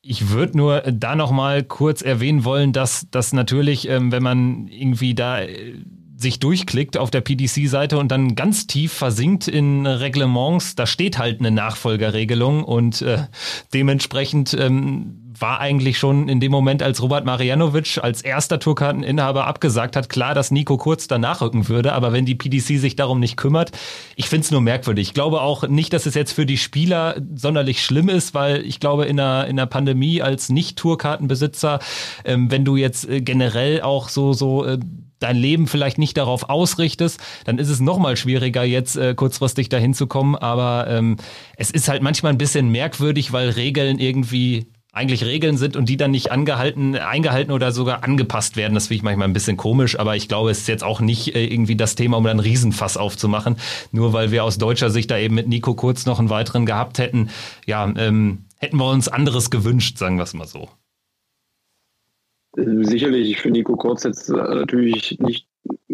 [0.00, 5.14] Ich würde nur da nochmal kurz erwähnen wollen, dass das natürlich, ähm, wenn man irgendwie
[5.14, 5.74] da äh,
[6.16, 11.40] sich durchklickt auf der PDC-Seite und dann ganz tief versinkt in Reglements, da steht halt
[11.40, 13.24] eine Nachfolgerregelung und äh,
[13.72, 19.96] dementsprechend ähm, war eigentlich schon in dem Moment, als Robert Marianovic als erster Tourkarteninhaber abgesagt
[19.96, 21.92] hat, klar, dass Nico Kurz danach rücken würde.
[21.92, 23.72] Aber wenn die PDC sich darum nicht kümmert,
[24.16, 25.08] ich finde es nur merkwürdig.
[25.08, 28.80] Ich glaube auch nicht, dass es jetzt für die Spieler sonderlich schlimm ist, weil ich
[28.80, 31.80] glaube, in einer, in einer Pandemie als Nicht-Tourkartenbesitzer,
[32.24, 34.78] ähm, wenn du jetzt äh, generell auch so, so äh,
[35.22, 39.68] dein Leben vielleicht nicht darauf ausrichtest, dann ist es noch mal schwieriger, jetzt äh, kurzfristig
[39.68, 40.36] dahin zu kommen.
[40.36, 41.16] Aber ähm,
[41.56, 45.96] es ist halt manchmal ein bisschen merkwürdig, weil Regeln irgendwie eigentlich Regeln sind und die
[45.96, 48.74] dann nicht angehalten, eingehalten oder sogar angepasst werden.
[48.74, 51.34] Das finde ich manchmal ein bisschen komisch, aber ich glaube, es ist jetzt auch nicht
[51.34, 53.56] äh, irgendwie das Thema, um dann Riesenfass aufzumachen.
[53.90, 56.98] Nur weil wir aus deutscher Sicht da eben mit Nico Kurz noch einen weiteren gehabt
[56.98, 57.30] hätten,
[57.66, 60.68] ja, ähm, hätten wir uns anderes gewünscht, sagen wir es mal so.
[62.54, 65.48] Sicherlich, ich finde Nico Kurz jetzt äh, natürlich nicht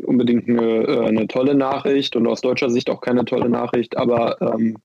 [0.05, 4.41] unbedingt eine, äh, eine, tolle Nachricht und aus deutscher Sicht auch keine tolle Nachricht, aber
[4.41, 4.77] ähm,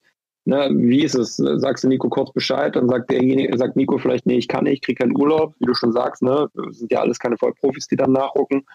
[0.45, 1.38] Ne, wie ist es?
[1.38, 4.73] Sagst du Nico kurz Bescheid, dann sagt derjenige, sagt Nico vielleicht, nee, ich kann nicht,
[4.73, 6.49] ich kriege keinen Urlaub, wie du schon sagst, ne?
[6.71, 8.65] sind ja alles keine Vollprofis, die dann nachrucken.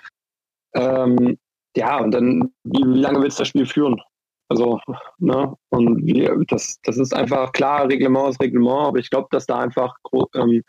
[0.74, 1.36] Ähm,
[1.76, 4.00] ja, und dann, wie, wie lange willst du das Spiel führen?
[4.48, 4.80] Also,
[5.18, 9.44] ne, und wie, das, das ist einfach klar, Reglement ist Reglement, aber ich glaube, dass
[9.44, 9.94] da einfach
[10.34, 10.62] ähm, äh,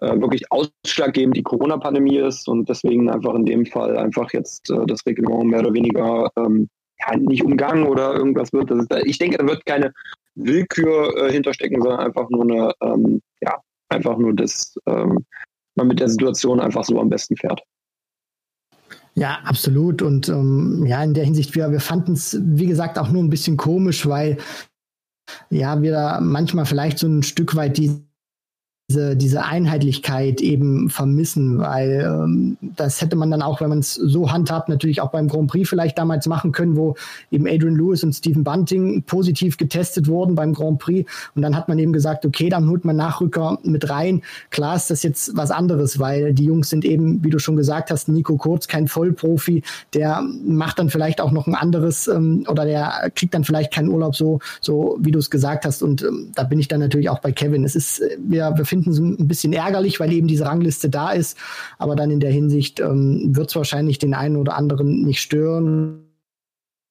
[0.00, 5.04] wirklich ausschlaggebend die Corona-Pandemie ist und deswegen einfach in dem Fall einfach jetzt äh, das
[5.06, 8.70] Reglement mehr oder weniger ähm, ja, nicht umgangen oder irgendwas wird.
[8.70, 9.92] Ist, ich denke, da wird keine
[10.34, 13.58] Willkür äh, hinterstecken, sondern einfach nur eine, ähm, ja,
[13.88, 15.24] einfach nur, dass ähm,
[15.76, 17.62] man mit der Situation einfach so am besten fährt.
[19.14, 20.02] Ja, absolut.
[20.02, 23.30] Und ähm, ja, in der Hinsicht, wir, wir fanden es, wie gesagt, auch nur ein
[23.30, 24.38] bisschen komisch, weil
[25.50, 28.09] ja, wir da manchmal vielleicht so ein Stück weit die
[28.90, 33.94] diese, diese Einheitlichkeit eben vermissen, weil ähm, das hätte man dann auch, wenn man es
[33.94, 36.96] so handhabt, natürlich auch beim Grand Prix vielleicht damals machen können, wo
[37.30, 41.68] eben Adrian Lewis und Stephen Bunting positiv getestet wurden beim Grand Prix und dann hat
[41.68, 44.22] man eben gesagt, okay, dann holt man Nachrücker mit rein.
[44.50, 47.92] Klar ist das jetzt was anderes, weil die Jungs sind eben, wie du schon gesagt
[47.92, 49.62] hast, Nico Kurz, kein Vollprofi,
[49.94, 53.90] der macht dann vielleicht auch noch ein anderes ähm, oder der kriegt dann vielleicht keinen
[53.90, 57.08] Urlaub so, so wie du es gesagt hast und ähm, da bin ich dann natürlich
[57.08, 57.64] auch bei Kevin.
[57.64, 61.10] Es ist, äh, wir, wir finden es ein bisschen ärgerlich, weil eben diese Rangliste da
[61.12, 61.36] ist.
[61.78, 66.06] Aber dann in der Hinsicht ähm, wird es wahrscheinlich den einen oder anderen nicht stören.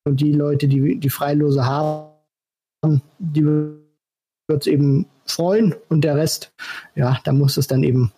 [0.05, 5.75] Und die Leute, die die Freilose haben, die wird es eben freuen.
[5.89, 6.53] Und der Rest,
[6.95, 8.11] ja, da muss es dann eben.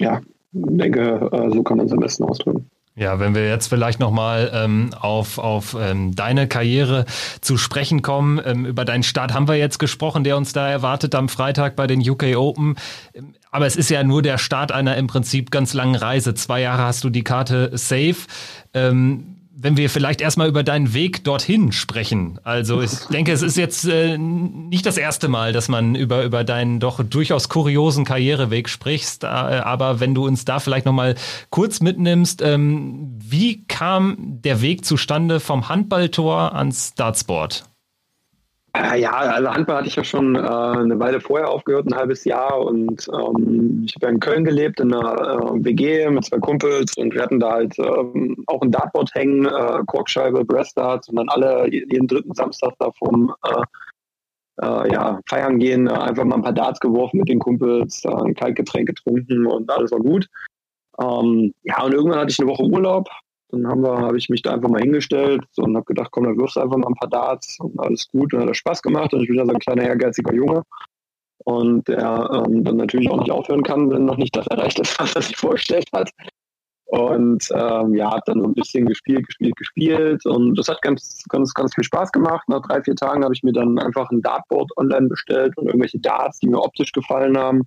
[0.00, 0.20] Ja,
[0.52, 2.68] denke, äh, so kann man es am besten ausdrücken.
[2.98, 7.04] Ja, wenn wir jetzt vielleicht nochmal ähm, auf, auf ähm, deine Karriere
[7.40, 11.14] zu sprechen kommen, ähm, über deinen Start haben wir jetzt gesprochen, der uns da erwartet
[11.14, 12.74] am Freitag bei den UK Open.
[13.14, 16.34] Ähm, aber es ist ja nur der Start einer im Prinzip ganz langen Reise.
[16.34, 18.16] Zwei Jahre hast du die Karte safe.
[18.74, 22.38] Ähm, wenn wir vielleicht erstmal über deinen Weg dorthin sprechen.
[22.44, 26.44] Also ich denke, es ist jetzt äh, nicht das erste Mal, dass man über, über
[26.44, 29.24] deinen doch durchaus kuriosen Karriereweg sprichst.
[29.24, 31.16] Äh, aber wenn du uns da vielleicht nochmal
[31.50, 37.67] kurz mitnimmst, ähm, wie kam der Weg zustande vom Handballtor ans Dartsport?
[38.74, 42.24] Äh, ja, also Handball hatte ich ja schon äh, eine Weile vorher aufgehört, ein halbes
[42.24, 42.60] Jahr.
[42.60, 46.96] Und ähm, ich habe ja in Köln gelebt, in einer äh, WG mit zwei Kumpels.
[46.96, 51.08] Und wir hatten da halt ähm, auch ein Dartboard hängen, äh, Korkscheibe, Breastdarts.
[51.08, 53.62] Und dann alle jeden dritten Samstag da vom äh,
[54.60, 58.88] äh, ja, feiern gehen, einfach mal ein paar Darts geworfen mit den Kumpels, ein Kaltgetränk
[58.88, 60.26] getrunken und alles war gut.
[61.00, 63.08] Ähm, ja, und irgendwann hatte ich eine Woche Urlaub,
[63.50, 66.38] dann haben wir, habe ich mich da einfach mal hingestellt und habe gedacht, komm, dann
[66.38, 68.34] wirfst du einfach mal ein paar Darts und alles gut.
[68.34, 70.62] Und hat das Spaß gemacht und ich bin ja so ein kleiner ehrgeiziger Junge.
[71.44, 74.98] Und der ähm, dann natürlich auch nicht aufhören kann, wenn noch nicht das erreicht ist,
[75.00, 76.10] was er sich vorgestellt hat.
[76.86, 80.26] Und ähm, ja, habe dann so ein bisschen gespielt, gespielt, gespielt.
[80.26, 82.48] Und das hat ganz, ganz, ganz viel Spaß gemacht.
[82.48, 85.98] Nach drei, vier Tagen habe ich mir dann einfach ein Dartboard online bestellt und irgendwelche
[86.00, 87.66] Darts, die mir optisch gefallen haben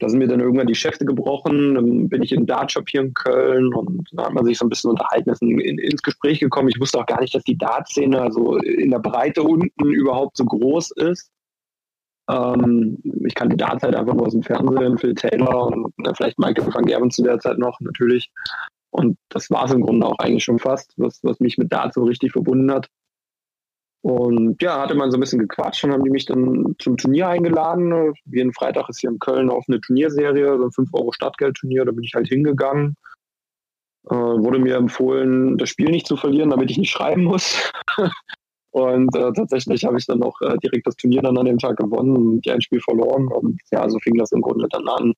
[0.00, 3.02] da sind mir dann irgendwann die Schäfte gebrochen, dann bin ich in den Dartshop hier
[3.02, 6.02] in Köln und da hat man sich so ein bisschen unterhalten, ist in, in, ins
[6.02, 6.70] Gespräch gekommen.
[6.70, 10.46] Ich wusste auch gar nicht, dass die Dart-Szene also in der Breite unten überhaupt so
[10.46, 11.30] groß ist.
[12.30, 16.38] Ähm, ich kannte Darts halt einfach nur aus dem Fernsehen, Phil Taylor und na, vielleicht
[16.38, 18.30] Michael van Gerben zu der Zeit noch natürlich.
[18.90, 21.92] Und das war es im Grunde auch eigentlich schon fast, was, was mich mit Dart
[21.92, 22.88] so richtig verbunden hat.
[24.02, 27.28] Und ja, hatte man so ein bisschen gequatscht und haben die mich dann zum Turnier
[27.28, 28.14] eingeladen.
[28.24, 32.04] Jeden Freitag ist hier in Köln eine Turnierserie, so ein 5 Euro Startgeldturnier, da bin
[32.04, 32.96] ich halt hingegangen.
[34.08, 37.70] Äh, wurde mir empfohlen, das Spiel nicht zu verlieren, damit ich nicht schreiben muss.
[38.70, 41.76] und äh, tatsächlich habe ich dann auch äh, direkt das Turnier dann an dem Tag
[41.76, 43.28] gewonnen und ein Spiel verloren.
[43.28, 45.12] Und ja, so fing das im Grunde dann an.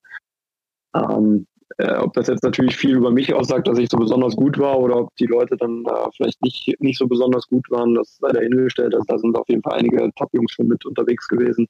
[0.95, 1.47] Ähm,
[1.79, 4.79] äh, ob das jetzt natürlich viel über mich aussagt, dass ich so besonders gut war
[4.79, 8.33] oder ob die Leute dann da vielleicht nicht, nicht so besonders gut waren, das sei
[8.33, 8.95] dahingestellt.
[8.95, 11.67] Also da sind auf jeden Fall einige Top-Jungs schon mit unterwegs gewesen.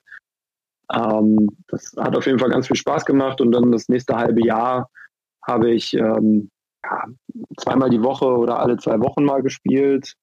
[0.93, 4.45] Ähm, das hat auf jeden Fall ganz viel Spaß gemacht und dann das nächste halbe
[4.45, 4.91] Jahr
[5.47, 6.51] habe ich ähm,
[6.85, 7.05] ja,
[7.59, 10.15] zweimal die Woche oder alle zwei Wochen mal gespielt.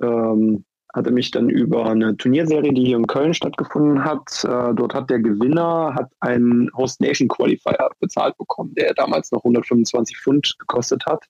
[0.00, 0.64] Ähm,
[0.94, 5.08] hatte mich dann über eine Turnierserie, die hier in Köln stattgefunden hat, äh, dort hat
[5.08, 11.04] der Gewinner hat einen Host Nation Qualifier bezahlt bekommen, der damals noch 125 Pfund gekostet
[11.06, 11.24] hat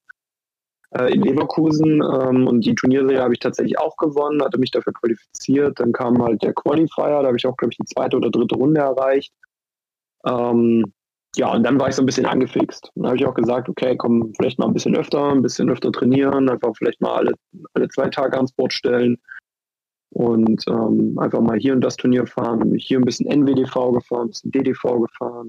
[0.91, 2.03] äh, in Leverkusen.
[2.03, 5.79] Ähm, und die Turnierserie habe ich tatsächlich auch gewonnen, hatte mich dafür qualifiziert.
[5.79, 8.57] Dann kam halt der Qualifier, da habe ich auch, glaube ich, die zweite oder dritte
[8.57, 9.33] Runde erreicht.
[10.27, 10.93] Ähm,
[11.37, 12.91] ja, und dann war ich so ein bisschen angefixt.
[12.97, 15.93] Dann habe ich auch gesagt, okay, komm, vielleicht mal ein bisschen öfter, ein bisschen öfter
[15.93, 17.33] trainieren, einfach vielleicht mal alle,
[17.75, 19.19] alle zwei Tage ans Board stellen
[20.13, 22.75] und ähm, einfach mal hier und das Turnier fahren.
[22.77, 25.49] Hier ein bisschen NWDV gefahren, ein bisschen DDV gefahren.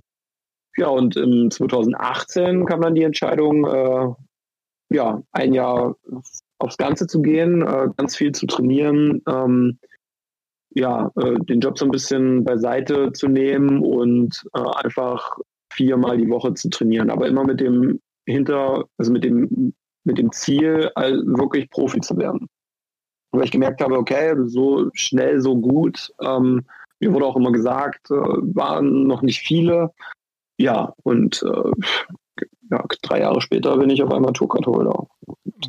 [0.78, 4.08] Ja, und im 2018 kam dann die Entscheidung, äh,
[4.90, 5.96] ja, ein Jahr
[6.60, 9.80] aufs Ganze zu gehen, äh, ganz viel zu trainieren, ähm,
[10.72, 15.38] ja, äh, den Job so ein bisschen beiseite zu nehmen und äh, einfach
[15.72, 19.74] viermal die Woche zu trainieren, aber immer mit dem hinter, also mit dem,
[20.06, 22.48] mit dem Ziel, wirklich Profi zu werden
[23.34, 26.14] weil ich gemerkt habe, okay, so schnell, so gut.
[26.22, 26.66] Ähm,
[27.00, 29.92] mir wurde auch immer gesagt, äh, waren noch nicht viele.
[30.58, 35.08] Ja, und äh, ja, drei Jahre später bin ich auf einmal Tourcard-Holder.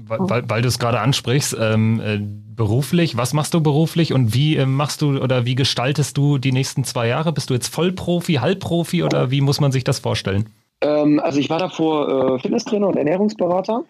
[0.06, 4.34] Weil, weil, weil du es gerade ansprichst, ähm, äh, beruflich, was machst du beruflich und
[4.34, 7.32] wie äh, machst du oder wie gestaltest du die nächsten zwei Jahre?
[7.32, 10.50] Bist du jetzt Vollprofi, Halbprofi oder wie muss man sich das vorstellen?
[10.80, 13.84] Ähm, also ich war davor äh, Fitnesstrainer und Ernährungsberater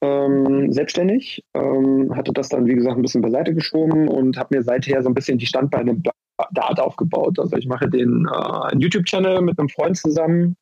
[0.00, 4.62] ähm, selbstständig, ähm, hatte das dann, wie gesagt, ein bisschen beiseite geschoben und habe mir
[4.62, 6.00] seither so ein bisschen die Standbeine
[6.52, 7.38] Dart aufgebaut.
[7.38, 10.56] Also ich mache den äh, YouTube-Channel mit einem Freund zusammen,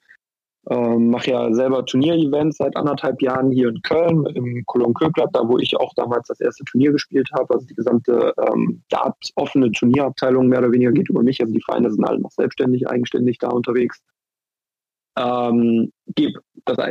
[0.70, 5.46] ähm, mache ja selber Turnier-Events seit anderthalb Jahren hier in Köln im Cologne Club, da
[5.46, 7.52] wo ich auch damals das erste Turnier gespielt habe.
[7.52, 11.40] Also die gesamte ähm, Dart-offene Turnierabteilung mehr oder weniger geht über mich.
[11.40, 14.00] Also die Vereine sind alle noch selbstständig, eigenständig da unterwegs
[15.16, 16.40] ähm, gebe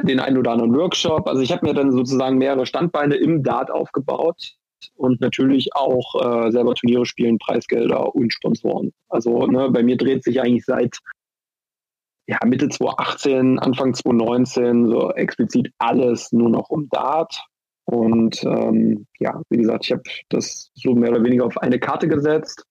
[0.03, 1.27] den einen oder anderen Workshop.
[1.27, 4.55] Also ich habe mir dann sozusagen mehrere Standbeine im Dart aufgebaut
[4.95, 6.15] und natürlich auch
[6.45, 8.93] äh, selber Turniere spielen, Preisgelder und Sponsoren.
[9.09, 10.99] Also ne, bei mir dreht sich eigentlich seit
[12.27, 17.39] ja, Mitte 2018, Anfang 2019 so explizit alles nur noch um Dart.
[17.85, 22.07] Und ähm, ja, wie gesagt, ich habe das so mehr oder weniger auf eine Karte
[22.07, 22.63] gesetzt.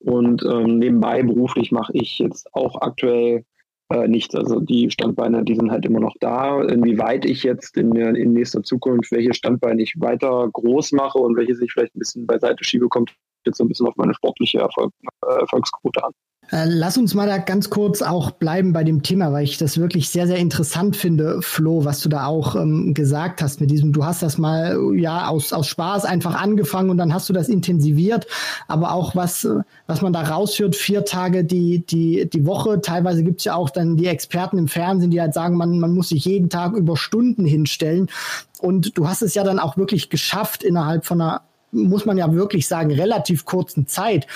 [0.00, 3.44] Und ähm, nebenbei beruflich mache ich jetzt auch aktuell
[3.92, 4.34] äh, nichts.
[4.34, 6.62] Also die Standbeine, die sind halt immer noch da.
[6.62, 11.36] Inwieweit ich jetzt in, der, in nächster Zukunft welche Standbeine ich weiter groß mache und
[11.36, 13.14] welche sich vielleicht ein bisschen beiseite schiebe, kommt
[13.44, 14.92] jetzt so ein bisschen auf meine sportliche Erfolg,
[15.26, 16.12] äh, Erfolgsquote an.
[16.52, 19.78] Äh, lass uns mal da ganz kurz auch bleiben bei dem Thema, weil ich das
[19.78, 23.94] wirklich sehr, sehr interessant finde, Flo, was du da auch ähm, gesagt hast mit diesem,
[23.94, 27.48] du hast das mal ja aus, aus Spaß einfach angefangen und dann hast du das
[27.48, 28.26] intensiviert,
[28.68, 29.48] aber auch was,
[29.86, 33.70] was man da rausführt, vier Tage die, die, die Woche, teilweise gibt es ja auch
[33.70, 36.98] dann die Experten im Fernsehen, die halt sagen, man, man muss sich jeden Tag über
[36.98, 38.08] Stunden hinstellen.
[38.60, 41.40] Und du hast es ja dann auch wirklich geschafft, innerhalb von einer
[41.72, 44.26] muss man ja wirklich sagen, relativ kurzen Zeit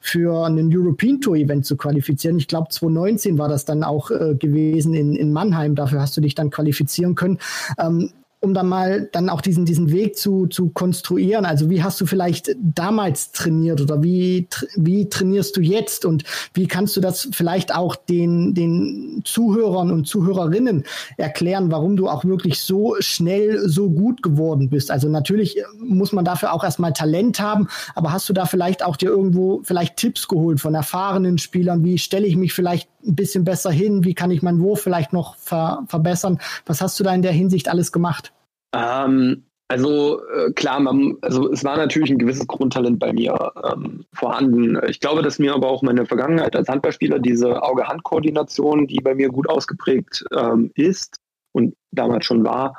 [0.00, 2.38] für einen European Tour Event zu qualifizieren.
[2.38, 5.74] Ich glaube, 2019 war das dann auch äh, gewesen in, in Mannheim.
[5.74, 7.38] Dafür hast du dich dann qualifizieren können.
[7.78, 8.10] Ähm,
[8.44, 11.44] um dann mal dann auch diesen, diesen Weg zu, zu konstruieren?
[11.44, 16.68] Also wie hast du vielleicht damals trainiert oder wie, wie trainierst du jetzt und wie
[16.68, 20.84] kannst du das vielleicht auch den, den Zuhörern und Zuhörerinnen
[21.16, 24.90] erklären, warum du auch wirklich so schnell so gut geworden bist?
[24.90, 28.96] Also natürlich muss man dafür auch erstmal Talent haben, aber hast du da vielleicht auch
[28.96, 31.82] dir irgendwo vielleicht Tipps geholt von erfahrenen Spielern?
[31.82, 34.04] Wie stelle ich mich vielleicht ein bisschen besser hin?
[34.04, 36.38] Wie kann ich meinen Wurf vielleicht noch ver verbessern?
[36.66, 38.33] Was hast du da in der Hinsicht alles gemacht?
[38.74, 44.04] Ähm, Also äh, klar, man, also es war natürlich ein gewisses Grundtalent bei mir ähm,
[44.12, 44.78] vorhanden.
[44.88, 49.30] Ich glaube, dass mir aber auch meine Vergangenheit als Handballspieler diese Auge-Hand-Koordination, die bei mir
[49.30, 51.16] gut ausgeprägt ähm, ist
[51.52, 52.76] und damals schon war,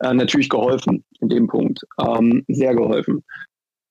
[0.00, 1.84] äh, natürlich geholfen in dem Punkt.
[1.98, 3.24] Ähm, sehr geholfen.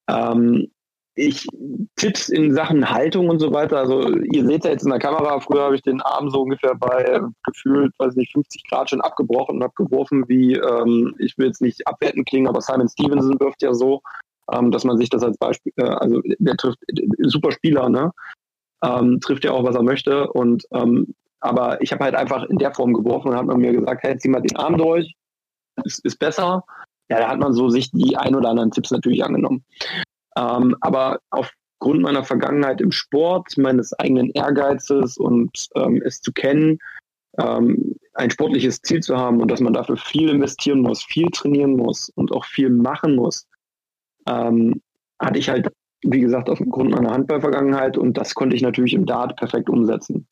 [0.09, 0.71] Ähm,
[1.17, 1.47] ich
[1.95, 3.77] Tipps in Sachen Haltung und so weiter.
[3.77, 6.75] Also ihr seht ja jetzt in der Kamera, früher habe ich den Arm so ungefähr
[6.75, 11.61] bei gefühlt, weiß nicht, 50 Grad schon abgebrochen und abgeworfen, wie ähm, ich will jetzt
[11.61, 14.01] nicht abwertend klingen, aber Simon Stevenson wirft ja so,
[14.51, 18.11] ähm, dass man sich das als Beispiel, äh, also der trifft äh, super Spieler, ne?
[18.83, 20.31] Ähm, trifft ja auch, was er möchte.
[20.31, 24.03] Und ähm, aber ich habe halt einfach in der Form geworfen und hat mir gesagt,
[24.03, 25.13] hey, zieh mal den Arm durch,
[25.83, 26.63] ist, ist besser.
[27.09, 29.63] Ja, da hat man so sich die ein oder anderen Tipps natürlich angenommen.
[30.37, 36.79] Ähm, aber aufgrund meiner Vergangenheit im Sport, meines eigenen Ehrgeizes und ähm, es zu kennen,
[37.39, 41.75] ähm, ein sportliches Ziel zu haben und dass man dafür viel investieren muss, viel trainieren
[41.75, 43.47] muss und auch viel machen muss,
[44.27, 44.81] ähm,
[45.19, 45.71] hatte ich halt,
[46.03, 50.27] wie gesagt, aufgrund meiner Handballvergangenheit und das konnte ich natürlich im Dart perfekt umsetzen.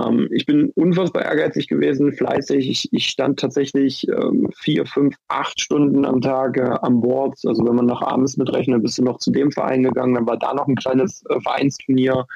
[0.00, 2.68] Ähm, ich bin unfassbar ehrgeizig gewesen, fleißig.
[2.68, 7.38] Ich, ich stand tatsächlich ähm, vier, fünf, acht Stunden am Tag äh, am Board.
[7.44, 10.14] Also wenn man nach abends mitrechnet, bist du noch zu dem Verein gegangen.
[10.14, 12.26] Dann war da noch ein kleines äh, Vereinsturnier.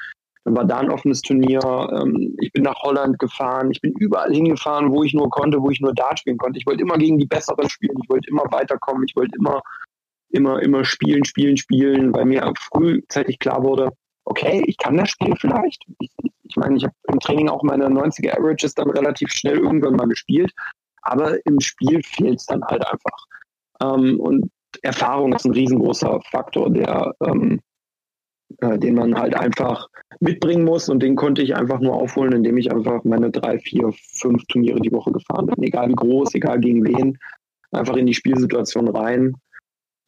[0.43, 1.59] Dann war da ein offenes Turnier.
[1.61, 3.71] Ähm, ich bin nach Holland gefahren.
[3.71, 6.59] Ich bin überall hingefahren, wo ich nur konnte, wo ich nur Dart spielen konnte.
[6.59, 7.97] Ich wollte immer gegen die Besseren spielen.
[8.03, 9.05] Ich wollte immer weiterkommen.
[9.07, 9.61] Ich wollte immer,
[10.29, 13.89] immer, immer spielen, spielen, spielen, weil mir frühzeitig klar wurde,
[14.25, 15.83] okay, ich kann das Spiel vielleicht.
[15.99, 16.11] Ich,
[16.47, 20.07] ich meine, ich habe im Training auch meine 90er Averages dann relativ schnell irgendwann mal
[20.07, 20.51] gespielt,
[21.01, 23.25] aber im Spiel fehlt es dann halt einfach.
[23.81, 24.49] Ähm, und
[24.81, 27.59] Erfahrung ist ein riesengroßer Faktor, der, ähm,
[28.59, 29.87] äh, den man halt einfach
[30.19, 33.91] mitbringen muss und den konnte ich einfach nur aufholen, indem ich einfach meine drei, vier,
[34.13, 35.63] fünf Turniere die Woche gefahren bin.
[35.63, 37.17] Egal wie groß, egal gegen wen,
[37.71, 39.35] einfach in die Spielsituation rein.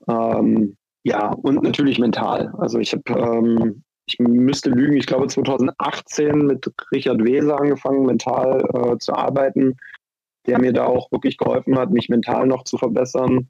[0.08, 2.54] Ähm, ja, und natürlich mental.
[2.58, 8.62] Also ich habe ähm, ich müsste lügen, ich glaube 2018 mit Richard Weser angefangen, mental
[8.74, 9.76] äh, zu arbeiten,
[10.46, 13.50] der mir da auch wirklich geholfen hat, mich mental noch zu verbessern,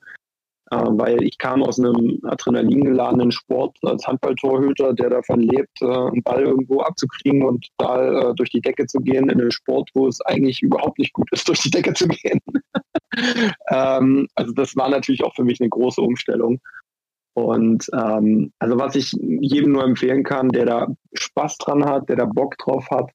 [0.71, 6.23] äh, weil ich kam aus einem adrenalingeladenen Sport als Handballtorhüter, der davon lebt, äh, einen
[6.23, 10.07] Ball irgendwo abzukriegen und da äh, durch die Decke zu gehen, in einem Sport, wo
[10.07, 12.39] es eigentlich überhaupt nicht gut ist, durch die Decke zu gehen.
[13.69, 16.59] ähm, also das war natürlich auch für mich eine große Umstellung.
[17.37, 22.15] Und ähm, also was ich jedem nur empfehlen kann, der da Spaß dran hat, der
[22.15, 23.11] da Bock drauf hat,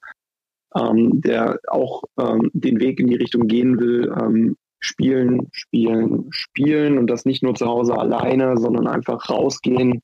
[0.77, 6.99] ähm, der auch ähm, den Weg in die Richtung gehen will, ähm, spielen, spielen, spielen
[6.99, 10.03] und das nicht nur zu Hause alleine, sondern einfach rausgehen,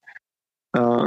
[0.72, 1.04] äh,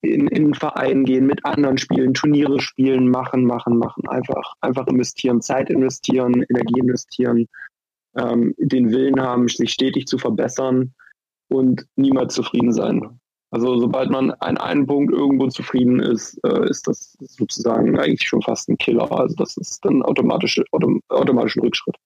[0.00, 4.88] in, in einen Verein gehen, mit anderen spielen, Turniere spielen, machen, machen, machen, einfach, einfach
[4.88, 7.46] investieren, Zeit investieren, Energie investieren,
[8.16, 10.92] ähm, den Willen haben, sich stetig zu verbessern
[11.48, 13.18] und niemals zufrieden sein.
[13.50, 18.42] Also sobald man an einem Punkt irgendwo zufrieden ist, äh, ist das sozusagen eigentlich schon
[18.42, 19.10] fast ein Killer.
[19.10, 21.96] Also das ist dann automatisch, autom automatisch ein Rückschritt.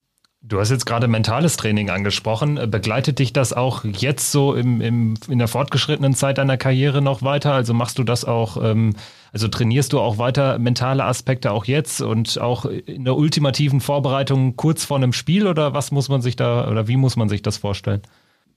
[0.45, 2.59] Du hast jetzt gerade mentales Training angesprochen.
[2.69, 7.21] Begleitet dich das auch jetzt so im, im, in der fortgeschrittenen Zeit deiner Karriere noch
[7.21, 7.53] weiter?
[7.53, 8.93] Also machst du das auch, ähm,
[9.31, 14.57] also trainierst du auch weiter mentale Aspekte auch jetzt und auch in der ultimativen Vorbereitung
[14.57, 17.41] kurz vor einem Spiel oder was muss man sich da oder wie muss man sich
[17.41, 18.01] das vorstellen?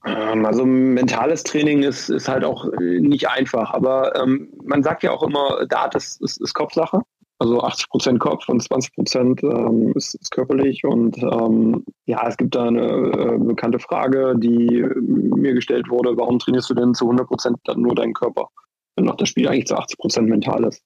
[0.07, 5.03] Ähm, also mentales Training ist, ist halt auch äh, nicht einfach, aber ähm, man sagt
[5.03, 7.01] ja auch immer, Dart ist, ist, ist Kopfsache.
[7.39, 10.83] Also 80 Prozent Kopf und 20 Prozent ähm, ist, ist, körperlich.
[10.83, 16.39] Und ähm, ja, es gibt da eine äh, bekannte Frage, die mir gestellt wurde, warum
[16.39, 18.47] trainierst du denn zu 100 Prozent dann nur deinen Körper,
[18.95, 20.83] wenn noch das Spiel eigentlich zu 80 Prozent mental ist?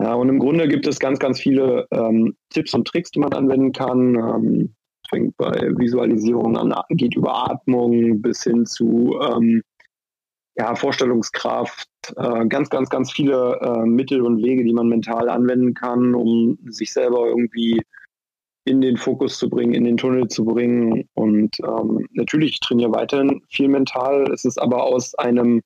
[0.00, 3.32] Ja, und im Grunde gibt es ganz, ganz viele ähm, Tipps und Tricks, die man
[3.32, 4.74] anwenden kann.
[5.10, 9.62] Fängt bei Visualisierung an, geht über Atmung bis hin zu ähm,
[10.56, 15.74] ja, Vorstellungskraft, äh, ganz, ganz, ganz viele äh, Mittel und Wege, die man mental anwenden
[15.74, 17.80] kann, um sich selber irgendwie
[18.64, 21.08] in den Fokus zu bringen, in den Tunnel zu bringen.
[21.14, 24.30] Und ähm, natürlich, ich trainiere weiterhin viel mental.
[24.32, 25.62] Es ist aber aus einem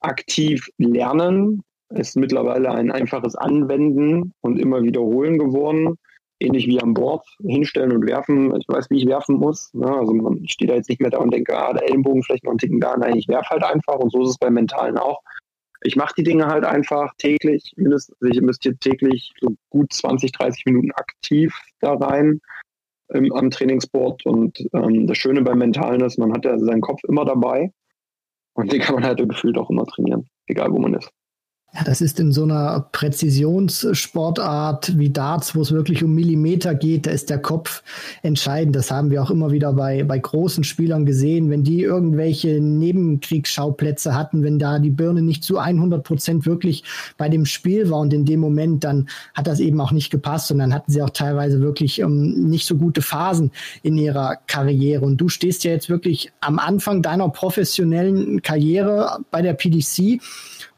[0.00, 5.96] aktiv Lernen, ist mittlerweile ein einfaches Anwenden und immer wiederholen geworden
[6.40, 8.54] ähnlich wie am Board hinstellen und werfen.
[8.56, 9.72] Ich weiß, wie ich werfen muss.
[9.74, 9.86] Ne?
[9.86, 12.44] Also man, ich stehe da jetzt nicht mehr da und denke, ah, der Ellenbogen vielleicht
[12.44, 12.96] noch einen Ticken da.
[12.96, 15.20] Nein, ich werfe halt einfach und so ist es beim Mentalen auch.
[15.82, 20.64] Ich mache die Dinge halt einfach täglich, mindestens, ich investiere täglich so gut 20, 30
[20.64, 22.40] Minuten aktiv da rein
[23.10, 24.24] ähm, am Trainingsboard.
[24.24, 27.70] Und ähm, das Schöne beim Mentalen ist, man hat ja seinen Kopf immer dabei
[28.54, 31.10] und den kann man halt gefühlt auch immer trainieren, egal wo man ist.
[31.76, 37.06] Ja, das ist in so einer Präzisionssportart wie Darts, wo es wirklich um Millimeter geht,
[37.06, 37.82] da ist der Kopf
[38.22, 38.76] entscheidend.
[38.76, 41.50] Das haben wir auch immer wieder bei, bei großen Spielern gesehen.
[41.50, 46.84] Wenn die irgendwelche Nebenkriegsschauplätze hatten, wenn da die Birne nicht zu 100 Prozent wirklich
[47.16, 50.52] bei dem Spiel war und in dem Moment, dann hat das eben auch nicht gepasst
[50.52, 53.50] und dann hatten sie auch teilweise wirklich ähm, nicht so gute Phasen
[53.82, 55.04] in ihrer Karriere.
[55.04, 60.20] Und du stehst ja jetzt wirklich am Anfang deiner professionellen Karriere bei der PDC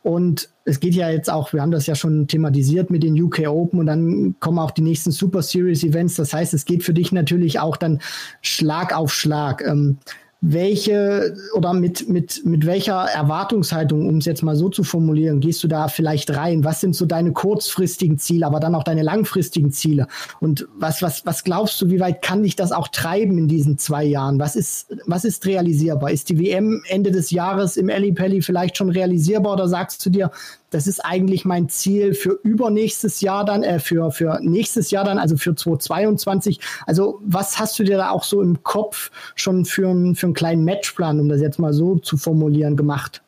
[0.06, 3.48] und es geht ja jetzt auch, wir haben das ja schon thematisiert mit den UK
[3.48, 6.14] Open und dann kommen auch die nächsten Super Series Events.
[6.14, 8.00] Das heißt, es geht für dich natürlich auch dann
[8.40, 9.66] Schlag auf Schlag.
[9.66, 9.98] Ähm,
[10.42, 15.64] welche oder mit, mit, mit welcher Erwartungshaltung, um es jetzt mal so zu formulieren, gehst
[15.64, 16.62] du da vielleicht rein?
[16.62, 20.06] Was sind so deine kurzfristigen Ziele, aber dann auch deine langfristigen Ziele?
[20.38, 23.78] Und was, was, was glaubst du, wie weit kann dich das auch treiben in diesen
[23.78, 24.38] zwei Jahren?
[24.38, 26.10] Was ist, was ist realisierbar?
[26.10, 30.10] Ist die WM Ende des Jahres im Eli Pelli vielleicht schon realisierbar oder sagst du
[30.10, 30.30] dir,
[30.76, 35.16] das ist eigentlich mein Ziel für übernächstes Jahr dann, äh, für, für nächstes Jahr dann,
[35.16, 36.60] also für 2022.
[36.84, 40.64] Also was hast du dir da auch so im Kopf schon für, für einen kleinen
[40.64, 43.22] Matchplan, um das jetzt mal so zu formulieren, gemacht?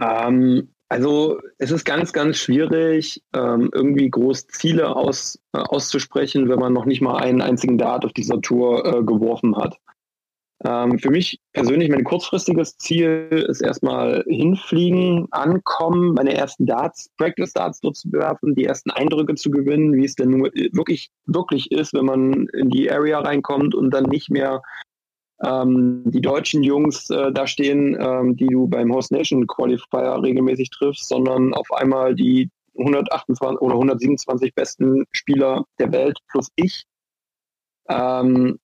[0.00, 6.60] Ähm, also es ist ganz, ganz schwierig, ähm, irgendwie groß Ziele aus, äh, auszusprechen, wenn
[6.60, 9.76] man noch nicht mal einen einzigen Dart auf dieser Tour äh, geworfen hat.
[10.64, 17.52] Ähm, für mich persönlich, mein kurzfristiges Ziel ist erstmal hinfliegen, ankommen, meine ersten Darts, Practice
[17.52, 21.70] Darts dort zu werfen, die ersten Eindrücke zu gewinnen, wie es denn nur wirklich, wirklich
[21.72, 24.62] ist, wenn man in die Area reinkommt und dann nicht mehr
[25.44, 30.70] ähm, die deutschen Jungs äh, da stehen, ähm, die du beim Host Nation Qualifier regelmäßig
[30.70, 32.48] triffst, sondern auf einmal die
[32.78, 36.84] 128 oder 127 besten Spieler der Welt plus ich.
[37.88, 38.58] Ähm,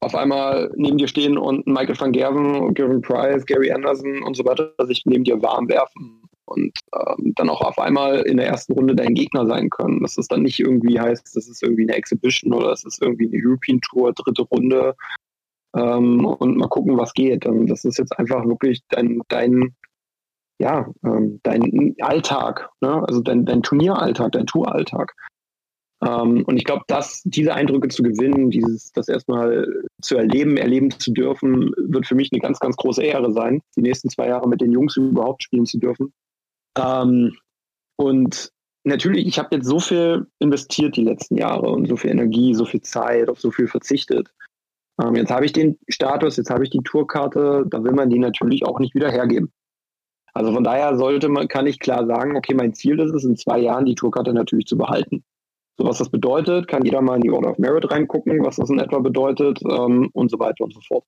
[0.00, 4.44] auf einmal neben dir stehen und Michael van Gerven, Gavin Price, Gary Anderson und so
[4.44, 8.72] weiter sich neben dir warm werfen und ähm, dann auch auf einmal in der ersten
[8.72, 10.00] Runde dein Gegner sein können.
[10.00, 13.26] Dass das dann nicht irgendwie heißt, das ist irgendwie eine Exhibition oder es ist irgendwie
[13.26, 14.96] eine European Tour, dritte Runde
[15.76, 17.46] ähm, und mal gucken, was geht.
[17.46, 19.74] Und das ist jetzt einfach wirklich dein, dein
[20.60, 23.02] ja, ähm, dein Alltag, ne?
[23.08, 25.14] also dein, dein Turnieralltag, dein Touralltag.
[26.02, 29.66] Ähm, und ich glaube, dass diese Eindrücke zu gewinnen, dieses, das erstmal
[30.00, 33.82] zu erleben, erleben zu dürfen, wird für mich eine ganz, ganz große Ehre sein, die
[33.82, 36.12] nächsten zwei Jahre mit den Jungs überhaupt spielen zu dürfen.
[36.78, 37.36] Ähm,
[37.96, 38.50] und
[38.84, 42.64] natürlich, ich habe jetzt so viel investiert die letzten Jahre und so viel Energie, so
[42.64, 44.32] viel Zeit, auf so viel verzichtet.
[45.02, 48.18] Ähm, jetzt habe ich den Status, jetzt habe ich die Tourkarte, da will man die
[48.18, 49.52] natürlich auch nicht wieder hergeben.
[50.32, 53.36] Also von daher sollte man, kann ich klar sagen, okay, mein Ziel ist es, in
[53.36, 55.24] zwei Jahren die Tourkarte natürlich zu behalten.
[55.80, 58.68] So was das bedeutet, kann jeder mal in die Order of Merit reingucken, was das
[58.68, 61.04] in etwa bedeutet ähm, und so weiter und so fort.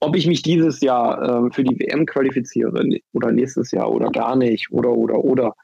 [0.00, 2.74] Ob ich mich dieses Jahr ähm, für die WM qualifiziere
[3.14, 5.54] oder nächstes Jahr oder gar nicht oder oder oder,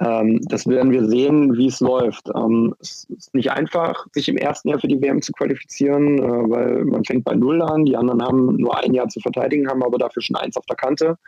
[0.00, 2.30] ähm, das werden wir sehen, wie es läuft.
[2.34, 6.50] Ähm, es ist nicht einfach, sich im ersten Jahr für die WM zu qualifizieren, äh,
[6.50, 7.84] weil man fängt bei Null an.
[7.84, 10.76] Die anderen haben nur ein Jahr zu verteidigen, haben aber dafür schon eins auf der
[10.76, 11.18] Kante.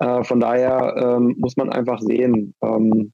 [0.00, 2.56] Äh, von daher ähm, muss man einfach sehen.
[2.60, 3.12] Ähm,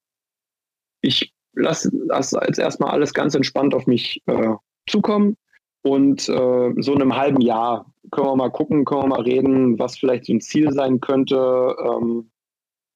[1.03, 4.55] ich lass das jetzt erstmal alles ganz entspannt auf mich äh,
[4.89, 5.37] zukommen.
[5.83, 9.79] Und äh, so in einem halben Jahr können wir mal gucken, können wir mal reden,
[9.79, 12.31] was vielleicht so ein Ziel sein könnte, ähm,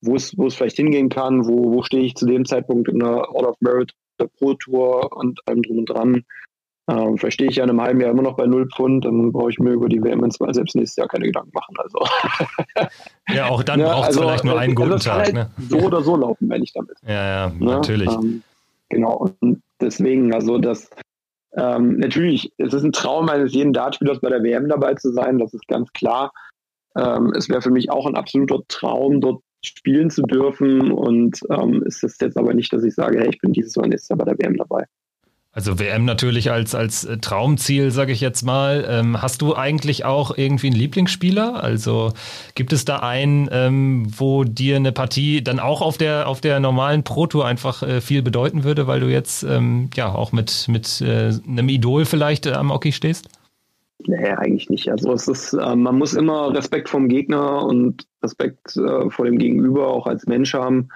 [0.00, 3.50] wo es vielleicht hingehen kann, wo, wo stehe ich zu dem Zeitpunkt in der Order
[3.50, 6.24] of Merit, der Pro Tour und allem drum und dran.
[6.88, 9.30] Ähm, vielleicht stehe ich ja in einem halben Jahr immer noch bei null Pfund, dann
[9.30, 11.74] brauche ich mir über die WM in selbst nächstes Jahr keine Gedanken machen.
[11.78, 11.98] Also.
[13.30, 15.18] Ja, auch dann ja, braucht es also, vielleicht nur einen guten also Tag.
[15.18, 15.50] Halt ne?
[15.68, 16.96] So oder so laufen, wenn ich damit.
[17.06, 17.66] Ja, ja, ne?
[17.66, 18.08] natürlich.
[18.10, 18.42] Ähm,
[18.88, 20.90] Genau, und deswegen, also das,
[21.52, 25.38] ähm, natürlich, es ist ein Traum eines jeden Dartspielers bei der WM dabei zu sein,
[25.38, 26.32] das ist ganz klar.
[26.96, 31.82] Ähm, es wäre für mich auch ein absoluter Traum, dort spielen zu dürfen und ähm,
[31.86, 34.18] es ist jetzt aber nicht, dass ich sage, hey, ich bin dieses oder nächstes Jahr
[34.18, 34.84] bei der WM dabei.
[35.52, 38.86] Also WM natürlich als, als äh, Traumziel, sage ich jetzt mal.
[38.88, 41.62] Ähm, hast du eigentlich auch irgendwie einen Lieblingsspieler?
[41.62, 42.12] Also
[42.54, 46.60] gibt es da einen, ähm, wo dir eine Partie dann auch auf der, auf der
[46.60, 51.00] normalen Pro-Tour einfach äh, viel bedeuten würde, weil du jetzt ähm, ja auch mit, mit
[51.00, 53.28] äh, einem Idol vielleicht äh, am Hockey stehst?
[54.06, 54.90] Nee, eigentlich nicht.
[54.90, 59.38] Also es ist, äh, man muss immer Respekt vom Gegner und Respekt äh, vor dem
[59.38, 60.90] Gegenüber auch als Mensch haben.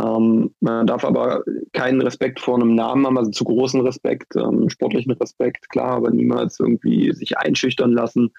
[0.00, 1.42] Ähm, man darf aber
[1.72, 6.10] keinen Respekt vor einem Namen haben, also zu großen Respekt, ähm, sportlichen Respekt, klar, aber
[6.10, 8.30] niemals irgendwie sich einschüchtern lassen.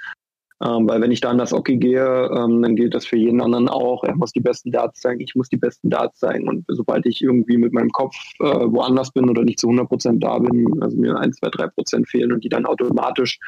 [0.61, 3.41] Ähm, weil wenn ich da an das Hockey gehe, ähm, dann gilt das für jeden
[3.41, 4.03] anderen auch.
[4.03, 6.49] Er muss die besten Darts zeigen, ich muss die besten Darts zeigen.
[6.49, 10.23] Und sobald ich irgendwie mit meinem Kopf äh, woanders bin oder nicht zu 100 Prozent
[10.23, 13.39] da bin, also mir ein, zwei, drei Prozent fehlen und die dann automatisch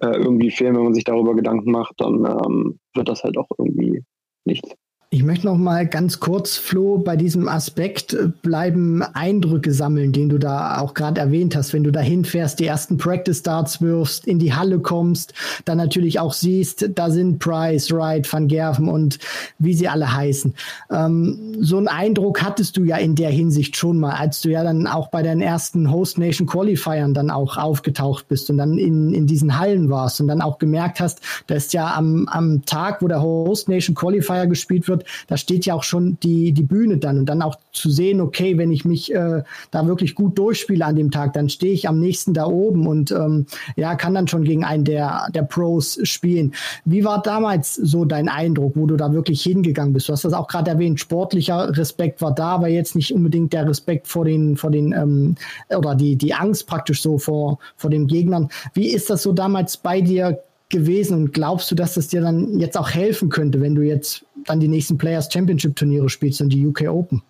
[0.00, 3.48] äh, irgendwie fehlen, wenn man sich darüber Gedanken macht, dann ähm, wird das halt auch
[3.56, 4.04] irgendwie
[4.44, 4.74] nichts.
[5.08, 10.28] Ich möchte noch mal ganz kurz, Flo, bei diesem Aspekt äh, bleiben Eindrücke sammeln, den
[10.28, 11.72] du da auch gerade erwähnt hast.
[11.72, 15.32] Wenn du da hinfährst, die ersten Practice Starts wirfst, in die Halle kommst,
[15.64, 19.20] dann natürlich auch siehst, da sind Price, Wright, Van Gerven und
[19.60, 20.54] wie sie alle heißen.
[20.90, 24.64] Ähm, so einen Eindruck hattest du ja in der Hinsicht schon mal, als du ja
[24.64, 29.14] dann auch bei deinen ersten Host Nation Qualifiern dann auch aufgetaucht bist und dann in,
[29.14, 33.06] in diesen Hallen warst und dann auch gemerkt hast, dass ja am, am Tag, wo
[33.06, 34.95] der Host Nation Qualifier gespielt wird,
[35.26, 38.58] da steht ja auch schon die, die Bühne dann und dann auch zu sehen, okay,
[38.58, 42.00] wenn ich mich äh, da wirklich gut durchspiele an dem Tag, dann stehe ich am
[42.00, 46.54] nächsten da oben und ähm, ja, kann dann schon gegen einen der, der Pros spielen.
[46.84, 50.08] Wie war damals so dein Eindruck, wo du da wirklich hingegangen bist?
[50.08, 53.68] Du hast das auch gerade erwähnt, sportlicher Respekt war da, aber jetzt nicht unbedingt der
[53.68, 55.34] Respekt vor den, vor den ähm,
[55.76, 58.48] oder die, die Angst praktisch so vor, vor den Gegnern.
[58.74, 60.38] Wie ist das so damals bei dir
[60.68, 64.24] gewesen und glaubst du, dass das dir dann jetzt auch helfen könnte, wenn du jetzt
[64.44, 67.22] dann die nächsten Players Championship Turniere spielst und die UK Open?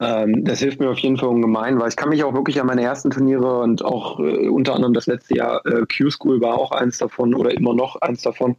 [0.00, 2.66] Ähm, das hilft mir auf jeden Fall ungemein, weil ich kann mich auch wirklich an
[2.66, 6.72] meine ersten Turniere und auch äh, unter anderem das letzte Jahr äh, Q-School war auch
[6.72, 8.56] eins davon oder immer noch eins davon,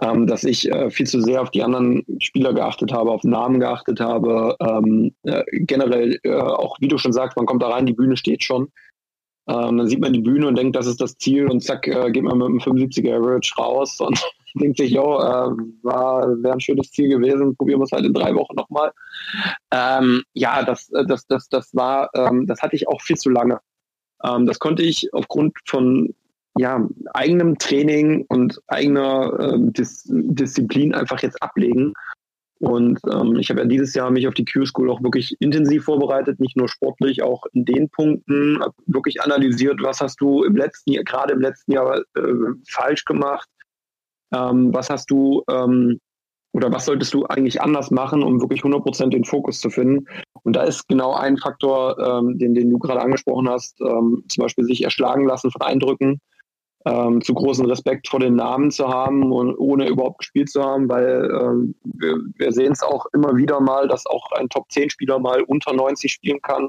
[0.00, 3.58] ähm, dass ich äh, viel zu sehr auf die anderen Spieler geachtet habe, auf Namen
[3.58, 4.56] geachtet habe.
[4.60, 8.16] Ähm, äh, generell äh, auch, wie du schon sagst, man kommt da rein, die Bühne
[8.16, 8.68] steht schon.
[9.48, 12.10] Ähm, dann sieht man die Bühne und denkt, das ist das Ziel und zack, äh,
[12.10, 14.20] geht man mit einem 75er Average raus und
[14.54, 15.50] denkt sich, jo, äh,
[15.82, 18.92] wäre ein schönes Ziel gewesen, probieren wir es halt in drei Wochen nochmal.
[19.70, 23.30] Ähm, ja, das, äh, das, das, das war, ähm, das hatte ich auch viel zu
[23.30, 23.60] lange.
[24.24, 26.14] Ähm, das konnte ich aufgrund von
[26.58, 31.92] ja, eigenem Training und eigener äh, Dis Disziplin einfach jetzt ablegen.
[32.58, 36.40] Und ähm, ich habe ja dieses Jahr mich auf die Q-School auch wirklich intensiv vorbereitet,
[36.40, 41.04] nicht nur sportlich, auch in den Punkten, wirklich analysiert, was hast du im letzten Jahr,
[41.04, 42.22] gerade im letzten Jahr äh,
[42.68, 43.48] falsch gemacht,
[44.32, 46.00] ähm, was hast du ähm,
[46.54, 50.06] oder was solltest du eigentlich anders machen, um wirklich 100% den Fokus zu finden.
[50.42, 54.42] Und da ist genau ein Faktor, ähm, den, den du gerade angesprochen hast, ähm, zum
[54.42, 56.22] Beispiel sich erschlagen lassen von Eindrücken
[56.86, 60.88] ähm, zu großen Respekt vor den Namen zu haben und ohne überhaupt gespielt zu haben,
[60.88, 65.42] weil ähm, wir, wir sehen es auch immer wieder mal, dass auch ein Top-10-Spieler mal
[65.42, 66.68] unter 90 spielen kann.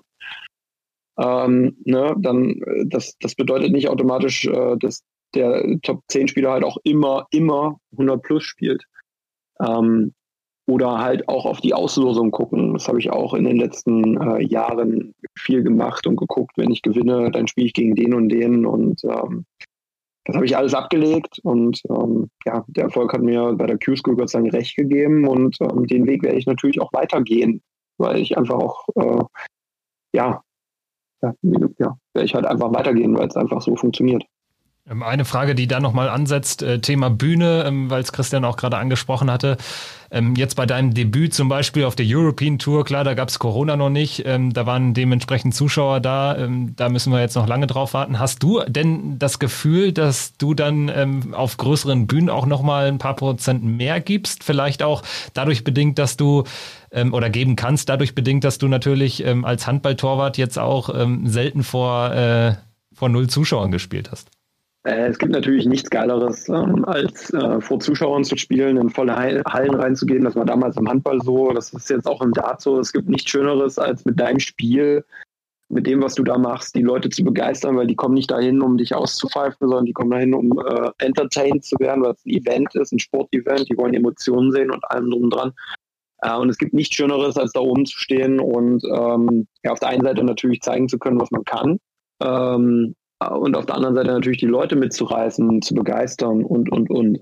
[1.19, 5.03] Ähm, ne, dann äh, das, das bedeutet nicht automatisch, äh, dass
[5.35, 8.83] der Top-10-Spieler halt auch immer, immer 100 plus spielt.
[9.61, 10.13] Ähm,
[10.67, 12.73] oder halt auch auf die Auslosung gucken.
[12.73, 16.81] Das habe ich auch in den letzten äh, Jahren viel gemacht und geguckt, wenn ich
[16.81, 19.45] gewinne, dann spiele ich gegen den und den und ähm,
[20.27, 24.17] das habe ich alles abgelegt und ähm, ja, der Erfolg hat mir bei der Q-School
[24.17, 27.61] Gott sei Dank recht gegeben und ähm, den Weg werde ich natürlich auch weitergehen,
[27.97, 29.23] weil ich einfach auch, äh,
[30.13, 30.41] ja,
[31.21, 31.33] ja,
[31.79, 34.25] ja, werde ich halt einfach weitergehen, weil es einfach so funktioniert.
[34.89, 38.57] Ähm, eine Frage, die da nochmal ansetzt, äh, Thema Bühne, ähm, weil es Christian auch
[38.57, 39.57] gerade angesprochen hatte.
[40.09, 43.39] Ähm, jetzt bei deinem Debüt zum Beispiel auf der European Tour, klar, da gab es
[43.39, 46.37] Corona noch nicht, da waren dementsprechend Zuschauer da,
[46.77, 48.17] da müssen wir jetzt noch lange drauf warten.
[48.17, 53.17] Hast du denn das Gefühl, dass du dann auf größeren Bühnen auch nochmal ein paar
[53.17, 54.45] Prozent mehr gibst?
[54.45, 56.45] Vielleicht auch dadurch bedingt, dass du
[57.11, 60.89] oder geben kannst, dadurch bedingt, dass du natürlich als Handballtorwart jetzt auch
[61.25, 62.55] selten vor, äh,
[62.93, 64.36] vor null Zuschauern gespielt hast?
[64.87, 69.17] Äh, es gibt natürlich nichts Geileres, ähm, als äh, vor Zuschauern zu spielen, in volle
[69.17, 70.23] Hallen reinzugehen.
[70.23, 72.79] Das war damals im Handball so, das ist jetzt auch im Dart so.
[72.79, 75.03] Es gibt nichts Schöneres, als mit deinem Spiel,
[75.67, 78.61] mit dem, was du da machst, die Leute zu begeistern, weil die kommen nicht dahin,
[78.61, 82.29] um dich auszupfeifen, sondern die kommen dahin, um äh, entertained zu werden, weil es ein
[82.29, 83.69] Event ist, ein Sportevent.
[83.69, 85.51] Die wollen Emotionen sehen und allem drum dran.
[86.21, 89.79] Äh, und es gibt nichts Schöneres, als da oben zu stehen und ähm, ja, auf
[89.79, 91.77] der einen Seite natürlich zeigen zu können, was man kann.
[92.23, 97.19] Ähm, und auf der anderen Seite natürlich die Leute mitzureißen, zu begeistern und, und, und.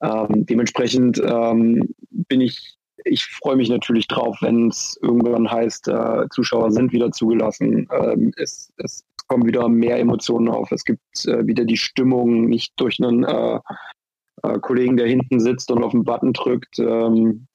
[0.00, 6.26] Ähm, dementsprechend ähm, bin ich, ich freue mich natürlich drauf, wenn es irgendwann heißt, äh,
[6.30, 7.88] Zuschauer sind wieder zugelassen.
[7.90, 10.70] Ähm, es, es kommen wieder mehr Emotionen auf.
[10.70, 13.58] Es gibt äh, wieder die Stimmung, nicht durch einen äh,
[14.42, 17.46] äh Kollegen, der hinten sitzt und auf den Button drückt, ähm,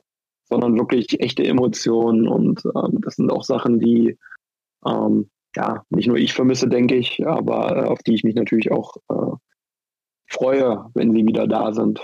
[0.45, 2.27] sondern wirklich echte Emotionen.
[2.27, 4.17] Und ähm, das sind auch Sachen, die
[4.85, 8.71] ähm, ja, nicht nur ich vermisse, denke ich, aber äh, auf die ich mich natürlich
[8.71, 9.35] auch äh,
[10.27, 12.01] freue, wenn sie wieder da sind.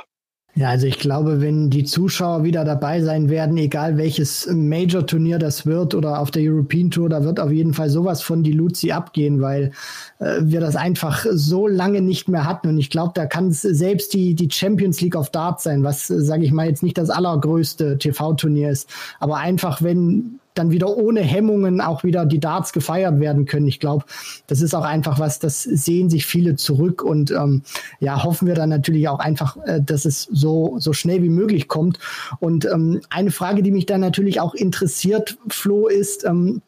[0.57, 5.65] Ja, also ich glaube, wenn die Zuschauer wieder dabei sein werden, egal welches Major-Turnier das
[5.65, 8.93] wird oder auf der European Tour, da wird auf jeden Fall sowas von die Luzi
[8.93, 9.71] abgehen, weil
[10.19, 12.69] äh, wir das einfach so lange nicht mehr hatten.
[12.69, 16.07] Und ich glaube, da kann es selbst die, die Champions League of Darts sein, was,
[16.07, 18.89] sage ich mal, jetzt nicht das allergrößte TV-Turnier ist.
[19.19, 23.67] Aber einfach, wenn dann wieder ohne Hemmungen auch wieder die Darts gefeiert werden können.
[23.67, 24.05] Ich glaube,
[24.47, 27.61] das ist auch einfach was, das sehen sich viele zurück und ähm,
[27.99, 31.67] ja, hoffen wir dann natürlich auch einfach, äh, dass es so, so schnell wie möglich
[31.67, 31.99] kommt.
[32.39, 36.61] Und ähm, eine Frage, die mich dann natürlich auch interessiert, Flo, ist, ähm,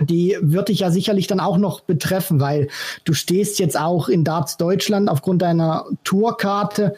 [0.00, 2.68] die wird dich ja sicherlich dann auch noch betreffen, weil
[3.04, 6.94] du stehst jetzt auch in Darts Deutschland aufgrund deiner Tourkarte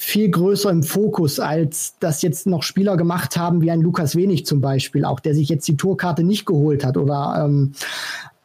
[0.00, 4.46] viel größer im Fokus, als das jetzt noch Spieler gemacht haben, wie ein Lukas Wenig
[4.46, 7.72] zum Beispiel, auch der sich jetzt die Tourkarte nicht geholt hat oder ähm,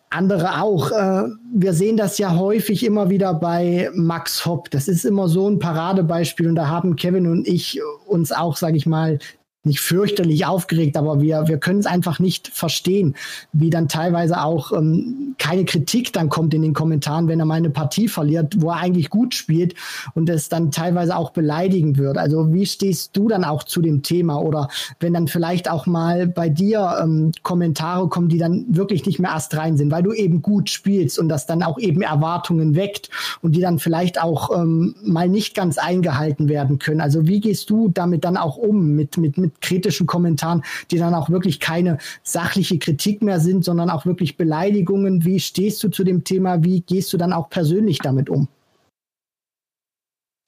[0.09, 0.89] andere auch.
[0.89, 4.71] Äh, wir sehen das ja häufig immer wieder bei Max Hopp.
[4.71, 8.75] Das ist immer so ein Paradebeispiel und da haben Kevin und ich uns auch, sage
[8.75, 9.19] ich mal,
[9.65, 13.15] nicht fürchterlich aufgeregt, aber wir, wir können es einfach nicht verstehen,
[13.53, 17.55] wie dann teilweise auch ähm, keine Kritik dann kommt in den Kommentaren, wenn er mal
[17.55, 19.75] eine Partie verliert, wo er eigentlich gut spielt
[20.15, 22.17] und es dann teilweise auch beleidigend wird.
[22.17, 24.67] Also wie stehst du dann auch zu dem Thema oder
[24.99, 29.31] wenn dann vielleicht auch mal bei dir ähm, Kommentare kommen, die dann wirklich nicht mehr
[29.31, 33.09] erst rein sind, weil du eben gut spielst und das dann auch eben Erwartungen weckt
[33.41, 36.99] und die dann vielleicht auch ähm, mal nicht ganz eingehalten werden können.
[36.99, 41.13] Also wie gehst du damit dann auch um mit, mit, mit kritischen Kommentaren, die dann
[41.13, 45.25] auch wirklich keine sachliche Kritik mehr sind, sondern auch wirklich Beleidigungen.
[45.25, 46.63] Wie stehst du zu dem Thema?
[46.63, 48.47] Wie gehst du dann auch persönlich damit um?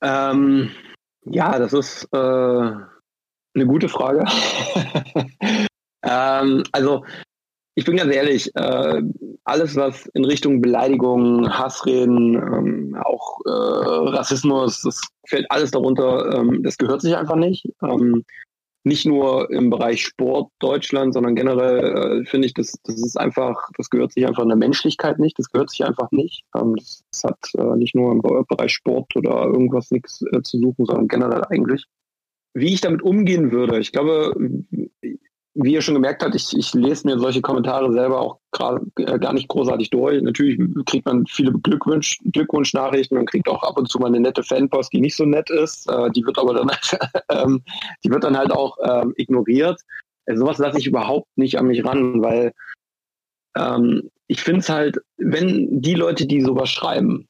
[0.01, 0.69] Ähm,
[1.25, 4.25] ja, das ist äh, eine gute Frage.
[6.03, 7.03] ähm, also
[7.77, 9.01] ich bin ganz ehrlich, äh,
[9.43, 16.63] alles, was in Richtung Beleidigung, Hassreden, ähm, auch äh, Rassismus, das fällt alles darunter, ähm,
[16.63, 17.67] das gehört sich einfach nicht.
[17.83, 18.23] Ähm,
[18.85, 23.69] nicht nur im Bereich Sport Deutschland, sondern generell äh, finde ich, das, das ist einfach,
[23.77, 26.43] das gehört sich einfach in der Menschlichkeit nicht, das gehört sich einfach nicht.
[26.55, 30.59] Ähm, das, das, hat äh, nicht nur im Bereich Sport oder irgendwas nichts äh, zu
[30.59, 31.85] suchen, sondern generell eigentlich.
[32.53, 34.33] Wie ich damit umgehen würde, ich glaube,
[35.55, 39.17] wie ihr schon gemerkt habt, ich, ich lese mir solche Kommentare selber auch grad, äh,
[39.17, 40.21] gar nicht großartig durch.
[40.21, 44.43] Natürlich kriegt man viele Glückwunsch, Glückwunschnachrichten, man kriegt auch ab und zu mal eine nette
[44.43, 45.89] Fanpost, die nicht so nett ist.
[45.89, 46.69] Äh, die wird aber dann,
[47.29, 47.63] ähm,
[48.03, 49.79] die wird dann halt auch ähm, ignoriert.
[50.25, 52.51] Also sowas lasse ich überhaupt nicht an mich ran, weil
[53.57, 57.29] ähm, ich finde es halt, wenn die Leute, die sowas schreiben,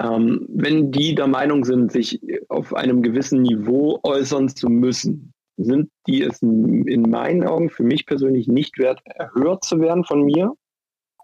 [0.00, 5.90] ähm, wenn die der Meinung sind, sich auf einem gewissen Niveau äußern zu müssen, sind
[6.06, 10.52] die es in meinen Augen für mich persönlich nicht wert, erhört zu werden von mir.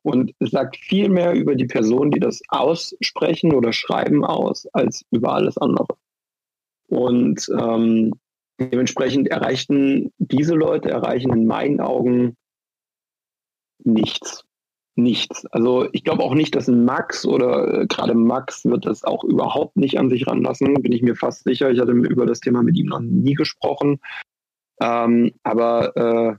[0.03, 5.05] Und es sagt viel mehr über die Person, die das aussprechen oder schreiben aus, als
[5.11, 5.89] über alles andere.
[6.89, 8.13] Und ähm,
[8.59, 12.37] dementsprechend erreichten diese Leute, erreichen in meinen Augen
[13.85, 14.45] nichts.
[14.99, 15.47] Nichts.
[15.53, 19.77] Also ich glaube auch nicht, dass Max oder äh, gerade Max wird das auch überhaupt
[19.77, 21.71] nicht an sich ranlassen, bin ich mir fast sicher.
[21.71, 24.01] Ich hatte über das Thema mit ihm noch nie gesprochen.
[24.81, 26.35] Ähm, aber äh,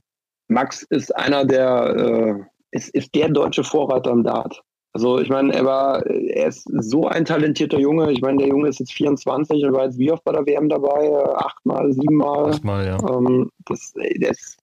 [0.50, 4.62] Max ist einer der, äh, ist, ist der deutsche Vorreiter im Dart.
[4.92, 8.12] Also ich meine, er war, er ist so ein talentierter Junge.
[8.12, 10.68] Ich meine, der Junge ist jetzt 24 und war jetzt wie oft bei der WM
[10.68, 11.14] dabei?
[11.38, 12.50] Achtmal, siebenmal?
[12.50, 12.98] Achtmal, ja.
[13.10, 14.58] Ähm, das, der ist,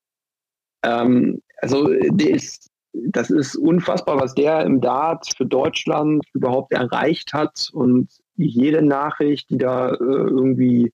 [0.84, 2.68] ähm, also der ist,
[3.09, 9.51] das ist unfassbar, was der im Dart für Deutschland überhaupt erreicht hat und jede Nachricht,
[9.51, 10.92] die da äh, irgendwie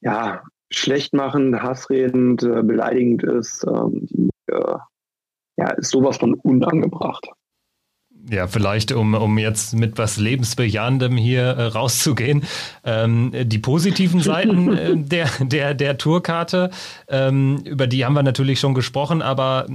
[0.00, 4.76] ja, schlecht machen, hassredend, äh, beleidigend ist, ähm, die äh,
[5.56, 7.28] ja, ist sowas von unangebracht.
[8.28, 12.44] Ja, vielleicht, um, um jetzt mit was Lebensbejahendem hier äh, rauszugehen.
[12.84, 16.70] Ähm, die positiven Seiten äh, der, der, der Tourkarte,
[17.08, 19.66] ähm, über die haben wir natürlich schon gesprochen, aber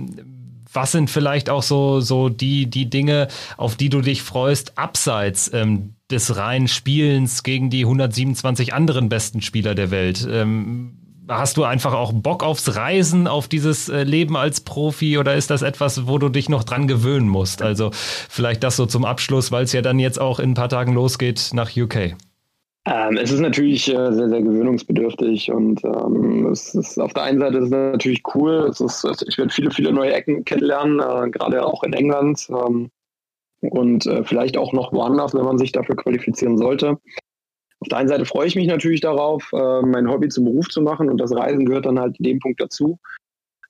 [0.75, 5.51] was sind vielleicht auch so, so die, die Dinge, auf die du dich freust, abseits
[5.53, 10.27] ähm, des reinen Spielens gegen die 127 anderen besten Spieler der Welt?
[10.29, 10.97] Ähm,
[11.27, 15.49] hast du einfach auch Bock aufs Reisen, auf dieses äh, Leben als Profi oder ist
[15.49, 17.61] das etwas, wo du dich noch dran gewöhnen musst?
[17.61, 20.69] Also vielleicht das so zum Abschluss, weil es ja dann jetzt auch in ein paar
[20.69, 22.15] Tagen losgeht nach UK.
[22.87, 27.39] Ähm, es ist natürlich äh, sehr, sehr gewöhnungsbedürftig und ähm, es ist auf der einen
[27.39, 28.67] Seite ist es natürlich cool.
[28.69, 32.91] Es ist, ich werde viele, viele neue Ecken kennenlernen, äh, gerade auch in England ähm,
[33.61, 36.99] und äh, vielleicht auch noch woanders, wenn man sich dafür qualifizieren sollte.
[37.79, 40.83] Auf der einen Seite freue ich mich natürlich darauf, äh, mein Hobby zum Beruf zu
[40.83, 42.99] machen und das Reisen gehört dann halt in dem Punkt dazu.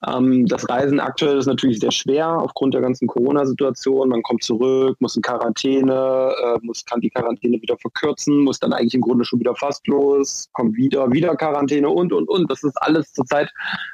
[0.08, 4.10] Ähm, das Reisen aktuell ist natürlich sehr schwer aufgrund der ganzen Corona-Situation.
[4.10, 8.74] Man kommt zurück, muss in Quarantäne, äh, muss, kann die Quarantäne wieder verkürzen, muss dann
[8.74, 12.50] eigentlich im Grunde schon wieder fast los, kommt wieder, wieder Quarantäne und, und, und.
[12.52, 13.52] Das ist alles zurzeit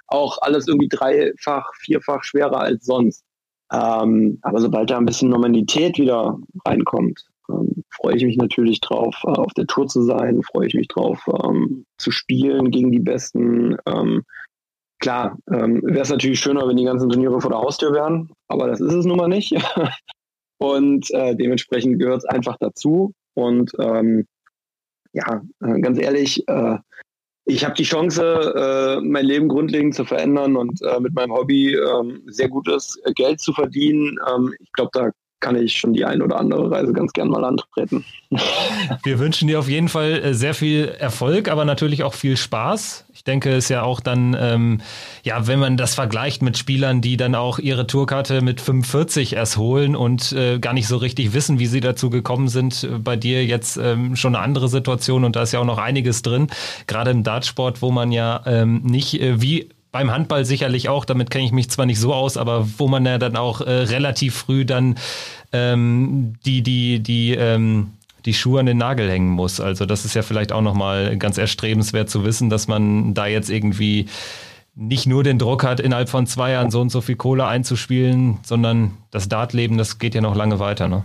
[0.08, 3.24] auch alles irgendwie dreifach, vierfach schwerer als sonst.
[3.72, 9.16] Ähm, aber sobald da ein bisschen Normalität wieder reinkommt, ähm, freue ich mich natürlich drauf,
[9.26, 13.00] äh, auf der Tour zu sein, freue ich mich drauf, ähm, zu spielen gegen die
[13.00, 13.78] Besten.
[15.02, 18.68] Klar, ähm, wäre es natürlich schöner, wenn die ganzen Turniere vor der Haustür wären, aber
[18.68, 19.52] das ist es nun mal nicht.
[20.60, 23.12] und äh, dementsprechend gehört es einfach dazu.
[23.34, 24.28] Und ähm,
[25.14, 26.78] ja, äh, ganz ehrlich, äh,
[27.46, 31.74] ich habe die Chance, äh, mein Leben grundlegend zu verändern und äh, mit meinem Hobby
[31.74, 34.20] ähm, sehr gutes Geld zu verdienen.
[34.32, 35.10] Ähm, ich glaube, da
[35.42, 38.06] kann ich schon die ein oder andere Reise ganz gern mal antreten.
[39.04, 43.06] Wir wünschen dir auf jeden Fall äh, sehr viel Erfolg, aber natürlich auch viel Spaß.
[43.14, 44.82] Ich denke, es ist ja auch dann, ähm,
[45.24, 49.58] ja, wenn man das vergleicht mit Spielern, die dann auch ihre Tourkarte mit 45 erst
[49.58, 53.46] holen und äh, gar nicht so richtig wissen, wie sie dazu gekommen sind, bei dir
[53.46, 56.48] jetzt ähm, schon eine andere Situation und da ist ja auch noch einiges drin,
[56.88, 61.30] gerade im Dartsport, wo man ja ähm, nicht äh, wie beim Handball sicherlich auch, damit
[61.30, 64.36] kenne ich mich zwar nicht so aus, aber wo man ja dann auch äh, relativ
[64.36, 64.96] früh dann
[65.52, 67.92] ähm, die, die, die, ähm,
[68.26, 69.60] die Schuhe an den Nagel hängen muss.
[69.60, 73.50] Also das ist ja vielleicht auch nochmal ganz erstrebenswert zu wissen, dass man da jetzt
[73.50, 74.08] irgendwie
[74.76, 78.40] nicht nur den Druck hat, innerhalb von zwei Jahren so und so viel Kohle einzuspielen,
[78.44, 81.04] sondern das Dartleben, das geht ja noch lange weiter, ne?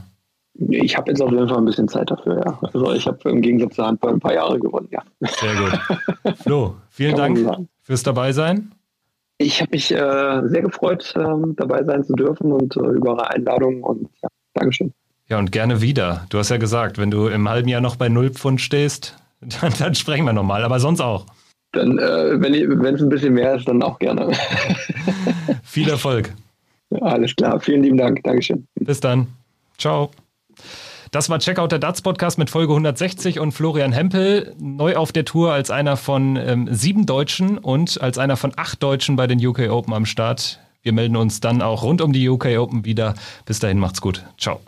[0.71, 2.59] Ich habe jetzt auf jeden Fall ein bisschen Zeit dafür, ja.
[2.63, 5.03] Also ich habe im Gegensatz zur Handball ein paar Jahre gewonnen, ja.
[5.21, 6.37] Sehr gut.
[6.39, 8.73] Flo, vielen Dank fürs Dabeisein.
[9.39, 11.25] Ich habe mich äh, sehr gefreut, äh,
[11.57, 14.93] dabei sein zu dürfen und äh, über eure Einladung und ja, Dankeschön.
[15.29, 16.25] Ja, und gerne wieder.
[16.31, 19.17] Du hast ja gesagt, wenn du im halben Jahr noch bei null Pfund stehst,
[19.61, 21.27] dann, dann sprechen wir nochmal, aber sonst auch.
[21.73, 24.33] Dann, äh, wenn es ein bisschen mehr ist, dann auch gerne.
[25.63, 26.33] Viel Erfolg.
[26.91, 28.23] Ja, alles klar, vielen lieben Dank.
[28.23, 28.65] Dankeschön.
[28.77, 29.27] Bis dann.
[29.77, 30.13] Ciao.
[31.17, 35.25] Das war Checkout der Darts Podcast mit Folge 160 und Florian Hempel neu auf der
[35.25, 39.39] Tour als einer von ähm, sieben Deutschen und als einer von acht Deutschen bei den
[39.39, 40.61] UK Open am Start.
[40.83, 43.15] Wir melden uns dann auch rund um die UK Open wieder.
[43.47, 44.25] Bis dahin macht's gut.
[44.37, 44.61] Ciao.